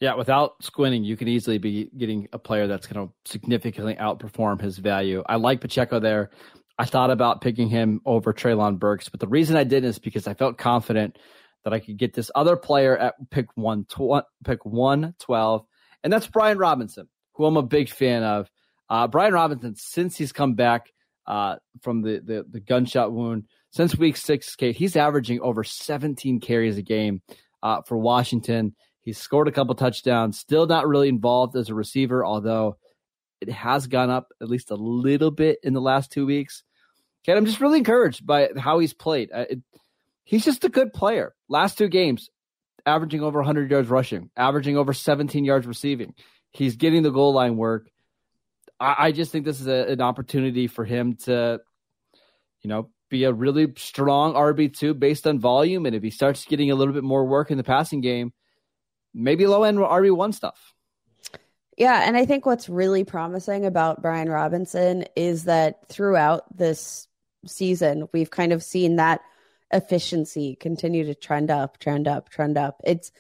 Yeah, 0.01 0.15
without 0.15 0.63
squinting, 0.63 1.05
you 1.05 1.17
can 1.17 1.29
easily 1.29 1.59
be 1.59 1.89
getting 1.97 2.29
a 2.33 2.39
player 2.39 2.67
that's 2.67 2.89
going 2.89 3.07
to 3.07 3.15
significantly 3.31 3.95
outperform 3.95 4.61
his 4.61 4.79
value. 4.79 5.23
I 5.27 5.37
like 5.37 5.61
Pacheco 5.61 6.01
there. 6.01 6.31
I 6.77 6.87
thought 6.87 7.11
about 7.11 7.41
picking 7.41 7.69
him 7.69 8.01
over 8.05 8.33
Treylon 8.33 8.81
Burks, 8.81 9.09
but 9.09 9.21
the 9.21 9.29
reason 9.29 9.57
I 9.57 9.63
didn't 9.63 9.91
is 9.91 9.99
because 10.01 10.27
I 10.27 10.35
felt 10.35 10.59
confident 10.59 11.19
that 11.65 11.73
I 11.73 11.81
could 11.81 11.97
get 11.97 12.15
this 12.15 12.31
other 12.35 12.57
player 12.57 12.97
at 12.97 13.15
pick 13.31 13.47
one, 13.55 13.85
tw- 13.85 14.27
pick 14.45 14.65
one 14.65 15.15
twelve, 15.19 15.65
and 16.03 16.13
that's 16.13 16.27
Brian 16.27 16.59
Robinson, 16.59 17.09
who 17.35 17.45
I'm 17.45 17.57
a 17.57 17.63
big 17.63 17.89
fan 17.89 18.23
of. 18.23 18.51
Uh, 18.89 19.07
Brian 19.09 19.33
Robinson, 19.33 19.75
since 19.77 20.17
he's 20.17 20.33
come 20.33 20.55
back 20.55 20.93
uh, 21.27 21.57
from 21.81 22.03
the, 22.03 22.21
the 22.25 22.47
the 22.51 22.61
gunshot 22.61 23.13
wound, 23.13 23.45
since 23.71 23.97
week 23.97 24.17
six, 24.17 24.55
Kate, 24.55 24.77
he's 24.77 24.97
averaging 24.97 25.41
over 25.41 25.65
17 25.65 26.41
carries 26.41 26.77
a 26.77 26.83
game 26.83 27.23
uh, 27.63 27.83
for 27.83 27.97
Washington. 27.97 28.75
He's 29.01 29.19
scored 29.19 29.49
a 29.49 29.53
couple 29.53 29.75
touchdowns, 29.75 30.39
still 30.39 30.67
not 30.67 30.87
really 30.87 31.09
involved 31.09 31.57
as 31.57 31.71
a 31.71 31.75
receiver, 31.75 32.25
although 32.25 32.77
it 33.41 33.51
has 33.51 33.87
gone 33.89 34.11
up 34.11 34.29
at 34.41 34.49
least 34.49 34.71
a 34.71 34.77
little 34.77 35.31
bit 35.31 35.59
in 35.63 35.73
the 35.73 35.81
last 35.81 36.13
two 36.13 36.27
weeks. 36.27 36.63
Kate, 37.25 37.37
I'm 37.37 37.47
just 37.47 37.61
really 37.61 37.79
encouraged 37.79 38.27
by 38.27 38.51
how 38.57 38.79
he's 38.79 38.95
played. 38.95 39.31
It, 39.33 39.61
he's 40.25 40.45
just 40.45 40.65
a 40.65 40.69
good 40.69 40.93
player. 40.93 41.35
Last 41.49 41.79
two 41.79 41.89
games, 41.89 42.31
averaging 42.87 43.23
over 43.23 43.39
100 43.39 43.71
yards 43.71 43.89
rushing, 43.89 44.31
averaging 44.37 44.77
over 44.77 44.93
17 44.93 45.45
yards 45.45 45.67
receiving. 45.67 46.15
He's 46.51 46.77
getting 46.77 47.03
the 47.03 47.11
goal 47.11 47.33
line 47.33 47.57
work. 47.57 47.89
I, 48.79 48.97
I 48.99 49.13
just 49.13 49.33
think 49.33 49.45
this 49.45 49.61
is 49.61 49.67
a, 49.67 49.93
an 49.93 50.01
opportunity 50.01 50.67
for 50.67 50.85
him 50.85 51.17
to, 51.25 51.61
you 52.61 52.69
know, 52.69 52.91
be 53.09 53.25
a 53.25 53.33
really 53.33 53.73
strong 53.77 54.35
RB2 54.35 54.99
based 54.99 55.27
on 55.27 55.39
volume. 55.39 55.87
And 55.87 55.95
if 55.95 56.03
he 56.03 56.11
starts 56.11 56.45
getting 56.45 56.71
a 56.71 56.75
little 56.75 56.95
bit 56.95 57.05
more 57.05 57.27
work 57.27 57.51
in 57.51 57.59
the 57.59 57.65
passing 57.65 58.01
game, 58.01 58.33
maybe 59.15 59.47
low 59.47 59.65
end 59.65 59.79
RB1 59.79 60.35
stuff. 60.35 60.75
Yeah. 61.77 62.03
And 62.07 62.17
I 62.17 62.25
think 62.25 62.47
what's 62.47 62.69
really 62.69 63.05
promising 63.05 63.67
about 63.67 64.03
Brian 64.03 64.29
Robinson 64.29 65.05
is 65.17 65.45
that 65.45 65.89
throughout 65.89 66.57
this 66.57 67.09
season, 67.47 68.09
we've 68.13 68.31
kind 68.31 68.53
of 68.53 68.63
seen 68.63 68.97
that 68.97 69.21
efficiency 69.73 70.57
continue 70.57 71.07
to 71.07 71.15
trend 71.15 71.51
up, 71.51 71.79
trend 71.79 72.07
up, 72.07 72.29
trend 72.29 72.59
up. 72.59 72.81
It's, 72.85 73.13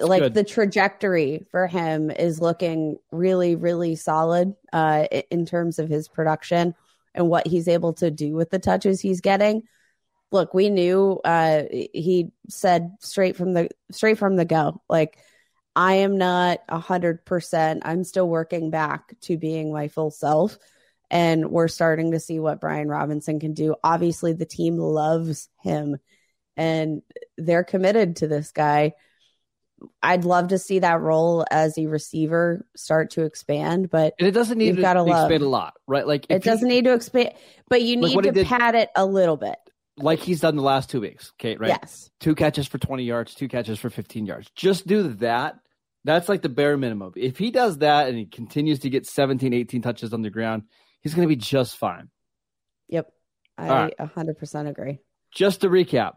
like 0.00 0.22
good. 0.22 0.34
the 0.34 0.44
trajectory 0.44 1.44
for 1.50 1.66
him 1.66 2.10
is 2.10 2.40
looking 2.40 2.96
really, 3.12 3.54
really 3.54 3.96
solid 3.96 4.54
uh, 4.72 5.04
in 5.30 5.44
terms 5.44 5.78
of 5.78 5.90
his 5.90 6.08
production 6.08 6.74
and 7.14 7.28
what 7.28 7.46
he's 7.46 7.68
able 7.68 7.92
to 7.94 8.10
do 8.10 8.34
with 8.34 8.50
the 8.50 8.58
touches 8.58 9.00
he's 9.00 9.20
getting. 9.20 9.62
Look, 10.32 10.54
we 10.54 10.70
knew 10.70 11.20
uh, 11.24 11.64
he 11.70 12.32
said 12.48 12.92
straight 13.00 13.36
from 13.36 13.52
the 13.52 13.68
straight 13.92 14.18
from 14.18 14.36
the 14.36 14.44
go, 14.44 14.80
like 14.88 15.18
I 15.76 15.96
am 15.96 16.18
not 16.18 16.60
a 16.68 16.78
hundred 16.78 17.24
percent. 17.24 17.82
I'm 17.84 18.04
still 18.04 18.28
working 18.28 18.70
back 18.70 19.14
to 19.22 19.36
being 19.36 19.72
my 19.72 19.88
full 19.88 20.10
self. 20.10 20.58
And 21.14 21.50
we're 21.50 21.68
starting 21.68 22.10
to 22.10 22.20
see 22.20 22.40
what 22.40 22.60
Brian 22.60 22.88
Robinson 22.88 23.38
can 23.38 23.54
do. 23.54 23.76
Obviously, 23.84 24.32
the 24.32 24.44
team 24.44 24.76
loves 24.76 25.48
him 25.62 25.96
and 26.56 27.02
they're 27.38 27.62
committed 27.62 28.16
to 28.16 28.26
this 28.26 28.50
guy. 28.50 28.94
I'd 30.02 30.24
love 30.24 30.48
to 30.48 30.58
see 30.58 30.80
that 30.80 31.00
role 31.00 31.44
as 31.50 31.78
a 31.78 31.86
receiver 31.86 32.66
start 32.76 33.10
to 33.12 33.22
expand, 33.22 33.90
but 33.90 34.14
and 34.18 34.26
it 34.26 34.32
doesn't 34.32 34.58
need 34.58 34.76
to 34.76 34.80
expand 34.80 35.42
a 35.42 35.48
lot, 35.48 35.74
right? 35.86 36.06
Like 36.06 36.26
it 36.30 36.42
doesn't 36.42 36.68
need 36.68 36.84
to 36.84 36.94
expand, 36.94 37.32
but 37.68 37.82
you 37.82 37.96
need 37.96 38.16
like 38.16 38.34
to 38.34 38.44
pad 38.44 38.74
it 38.74 38.88
a 38.96 39.04
little 39.04 39.36
bit, 39.36 39.58
like 39.96 40.20
he's 40.20 40.40
done 40.40 40.56
the 40.56 40.62
last 40.62 40.90
two 40.90 41.00
weeks. 41.00 41.32
Kate, 41.38 41.60
right? 41.60 41.68
Yes, 41.68 42.10
two 42.18 42.34
catches 42.34 42.66
for 42.66 42.78
twenty 42.78 43.04
yards, 43.04 43.34
two 43.34 43.48
catches 43.48 43.78
for 43.78 43.90
fifteen 43.90 44.26
yards. 44.26 44.50
Just 44.54 44.86
do 44.86 45.14
that. 45.14 45.56
That's 46.04 46.28
like 46.28 46.42
the 46.42 46.48
bare 46.48 46.76
minimum. 46.76 47.12
If 47.16 47.38
he 47.38 47.50
does 47.50 47.78
that 47.78 48.08
and 48.08 48.18
he 48.18 48.26
continues 48.26 48.80
to 48.80 48.90
get 48.90 49.06
17, 49.06 49.54
18 49.54 49.80
touches 49.80 50.12
on 50.12 50.20
the 50.20 50.28
ground, 50.28 50.64
he's 51.04 51.14
going 51.14 51.28
to 51.28 51.32
be 51.32 51.40
just 51.40 51.76
fine. 51.76 52.08
Yep, 52.88 53.12
I 53.56 53.68
right. 53.68 53.94
100% 54.00 54.68
agree. 54.68 54.98
Just 55.32 55.60
to 55.60 55.68
recap 55.68 56.14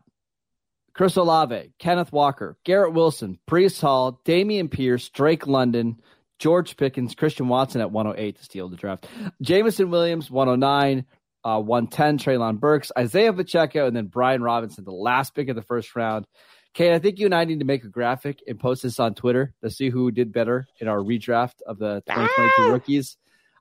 Chris 0.94 1.16
Olave, 1.16 1.74
Kenneth 1.78 2.12
Walker, 2.12 2.58
Garrett 2.64 2.94
Wilson, 2.94 3.38
Breece 3.48 3.80
Hall, 3.80 4.20
Dameon 4.26 4.72
Pierce, 4.72 5.10
Drake 5.10 5.46
London, 5.46 5.98
George 6.40 6.76
Pickens, 6.78 7.14
Christian 7.14 7.48
Watson 7.48 7.82
at 7.82 7.92
108 7.92 8.38
to 8.38 8.44
steal 8.44 8.70
the 8.70 8.76
draft, 8.76 9.08
Jameson 9.42 9.92
Williams, 9.92 10.32
109, 10.32 11.06
uh, 11.44 11.62
110, 11.62 12.18
Treylon 12.18 12.60
Burks, 12.60 12.92
Isaiah 12.98 13.34
Pacheco, 13.34 13.88
and 13.88 13.96
then 13.96 14.08
Brian 14.08 14.42
Robinson, 14.42 14.84
the 14.84 14.92
last 14.92 15.36
pick 15.36 15.50
of 15.50 15.56
the 15.56 15.62
first 15.62 15.96
round. 15.96 16.26
Kate, 16.74 16.94
I 16.94 17.00
think 17.00 17.20
you 17.20 17.26
and 17.26 17.34
I 17.34 17.46
need 17.46 17.60
to 17.60 17.66
make 17.66 17.84
a 17.84 17.90
graphic 17.90 18.44
and 18.48 18.60
post 18.60 18.84
this 18.84 19.00
on 19.00 19.16
Twitter 19.16 19.54
to 19.64 19.70
see 19.70 19.90
who 19.90 20.12
did 20.12 20.32
better 20.32 20.68
in 20.80 20.88
our 20.88 21.00
redraft 21.00 21.62
of 21.66 21.80
the 21.80 22.04
2022 22.08 22.54
ah! 22.60 22.68
rookies. 22.72 23.18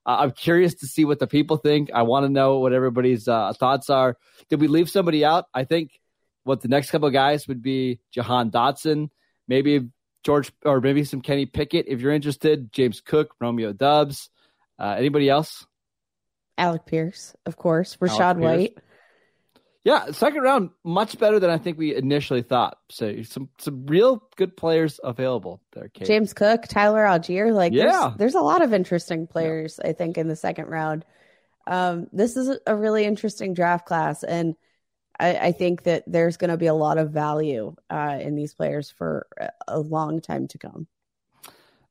Uh, 0.06 0.18
I'm 0.20 0.30
curious 0.30 0.74
to 0.76 0.86
see 0.86 1.04
what 1.04 1.18
the 1.18 1.26
people 1.26 1.56
think. 1.56 1.90
I 1.92 2.02
want 2.02 2.24
to 2.24 2.28
know 2.28 2.60
what 2.60 2.72
everybody's 2.72 3.26
uh, 3.26 3.52
thoughts 3.54 3.90
are. 3.90 4.16
Did 4.48 4.60
we 4.60 4.68
leave 4.68 4.88
somebody 4.88 5.24
out? 5.24 5.46
I 5.52 5.64
think 5.64 5.98
what 6.44 6.60
the 6.60 6.68
next 6.68 6.90
couple 6.90 7.08
of 7.08 7.12
guys 7.12 7.48
would 7.48 7.60
be 7.60 7.98
Jahan 8.12 8.52
Dotson, 8.52 9.10
maybe 9.48 9.88
George, 10.22 10.52
or 10.64 10.80
maybe 10.80 11.02
some 11.02 11.20
Kenny 11.22 11.44
Pickett 11.44 11.86
if 11.88 12.00
you're 12.00 12.12
interested. 12.12 12.72
James 12.72 13.00
Cook, 13.00 13.34
Romeo 13.40 13.72
Doubs, 13.72 14.30
Uh, 14.78 14.94
anybody 14.96 15.28
else? 15.28 15.66
Alec 16.58 16.86
Pierce, 16.86 17.34
of 17.44 17.56
course. 17.56 17.96
Rachaad 17.96 18.36
White. 18.36 18.78
Yeah, 19.86 20.10
second 20.10 20.42
round, 20.42 20.70
much 20.82 21.16
better 21.16 21.38
than 21.38 21.48
I 21.48 21.58
think 21.58 21.78
we 21.78 21.94
initially 21.94 22.42
thought. 22.42 22.76
So 22.90 23.22
some 23.22 23.50
some 23.58 23.86
real 23.86 24.20
good 24.34 24.56
players 24.56 24.98
available 25.04 25.62
there. 25.74 25.88
Kate. 25.90 26.08
James 26.08 26.32
Cook, 26.32 26.62
Tyler 26.66 27.04
Allgeier, 27.04 27.54
like 27.54 27.72
yeah, 27.72 28.08
there's, 28.08 28.16
there's 28.16 28.34
a 28.34 28.40
lot 28.40 28.62
of 28.62 28.74
interesting 28.74 29.28
players. 29.28 29.78
Yeah. 29.80 29.90
I 29.90 29.92
think 29.92 30.18
in 30.18 30.26
the 30.26 30.34
second 30.34 30.66
round. 30.66 31.04
Um, 31.68 32.08
this 32.12 32.36
is 32.36 32.58
a 32.66 32.74
really 32.74 33.04
interesting 33.04 33.54
draft 33.54 33.86
class, 33.86 34.24
and 34.24 34.56
I, 35.20 35.36
I 35.36 35.52
think 35.52 35.84
that 35.84 36.02
there's 36.08 36.36
going 36.36 36.50
to 36.50 36.56
be 36.56 36.66
a 36.66 36.74
lot 36.74 36.98
of 36.98 37.12
value 37.12 37.76
uh, 37.88 38.18
in 38.20 38.34
these 38.34 38.54
players 38.54 38.90
for 38.90 39.28
a 39.68 39.78
long 39.78 40.20
time 40.20 40.48
to 40.48 40.58
come. 40.58 40.88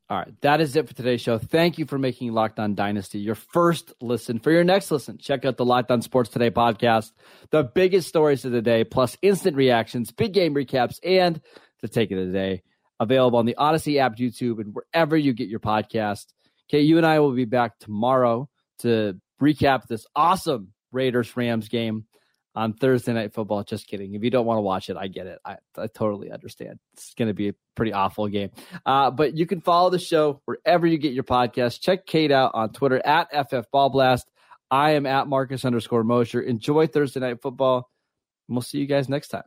All 0.08 0.20
right, 0.20 0.40
that 0.42 0.62
is 0.62 0.76
it 0.76 0.88
for 0.88 0.94
today's 0.94 1.22
show. 1.22 1.40
Thank 1.40 1.80
you 1.80 1.88
for 1.88 1.98
making 1.98 2.32
Locked 2.32 2.60
On 2.60 2.76
Dynasty 2.76 3.18
your 3.18 3.34
first 3.34 3.92
listen. 4.00 4.38
For 4.38 4.52
your 4.52 4.64
next 4.64 4.92
listen, 4.92 5.18
check 5.18 5.46
out 5.46 5.58
the 5.58 5.66
Locked 5.66 5.90
On 5.90 6.04
Sports 6.04 6.30
Today 6.30 6.52
podcast, 6.52 7.12
the 7.50 7.64
biggest 7.64 8.08
stories 8.08 8.46
of 8.46 8.52
the 8.52 8.62
day, 8.62 8.84
plus 8.84 9.18
instant 9.24 9.58
reactions, 9.58 10.12
big 10.12 10.32
game 10.32 10.54
recaps, 10.54 11.00
and 11.04 11.42
the 11.82 11.88
take 11.88 12.12
of 12.12 12.20
the 12.20 12.32
day. 12.32 12.62
Available 13.00 13.40
on 13.40 13.48
the 13.48 13.56
Odyssey 13.56 13.98
app, 13.98 14.18
YouTube, 14.18 14.60
and 14.60 14.76
wherever 14.76 15.18
you 15.18 15.34
get 15.34 15.50
your 15.50 15.60
podcast. 15.60 16.28
Okay, 16.70 16.82
you 16.82 16.98
and 16.98 17.06
I 17.06 17.20
will 17.20 17.34
be 17.34 17.46
back 17.46 17.80
tomorrow 17.80 18.48
to 18.80 19.20
recap 19.42 19.88
this 19.88 20.06
awesome 20.16 20.72
Raiders 20.92 21.36
Rams 21.36 21.68
game 21.68 22.06
on 22.56 22.74
Thursday 22.74 23.14
Night 23.14 23.34
Football. 23.34 23.64
Just 23.64 23.88
kidding. 23.88 24.14
If 24.14 24.24
you 24.24 24.30
don't 24.30 24.46
want 24.46 24.58
to 24.58 24.62
watch 24.62 24.90
it, 24.90 24.98
I 24.98 25.08
get 25.08 25.28
it. 25.28 25.40
I, 25.44 25.58
I 25.78 25.88
totally 25.88 26.32
understand. 26.32 26.80
It's 26.94 27.14
going 27.14 27.28
to 27.28 27.34
be 27.34 27.50
a 27.50 27.56
pretty 27.76 27.94
awful 27.94 28.28
game. 28.28 28.52
Uh, 28.86 29.12
but 29.12 29.36
you 29.36 29.46
can 29.46 29.62
follow 29.62 29.90
the 29.90 30.00
show 30.00 30.42
wherever 30.46 30.88
you 30.88 30.98
get 30.98 31.14
your 31.14 31.24
podcast. 31.24 31.82
Check 31.82 32.06
Kate 32.06 32.32
out 32.32 32.52
on 32.54 32.72
Twitter 32.72 33.02
at 33.06 33.50
FF 33.50 33.70
Ball 33.72 33.90
Blast. 33.90 34.30
I 34.72 34.92
am 34.92 35.06
at 35.06 35.28
Marcus 35.28 35.66
underscore 35.66 36.04
Mosher. 36.04 36.42
Enjoy 36.42 36.88
Thursday 36.88 37.20
Night 37.20 37.42
Football. 37.42 37.90
And 38.48 38.56
we'll 38.56 38.62
see 38.62 38.80
you 38.80 38.88
guys 38.88 39.10
next 39.10 39.30
time. 39.30 39.44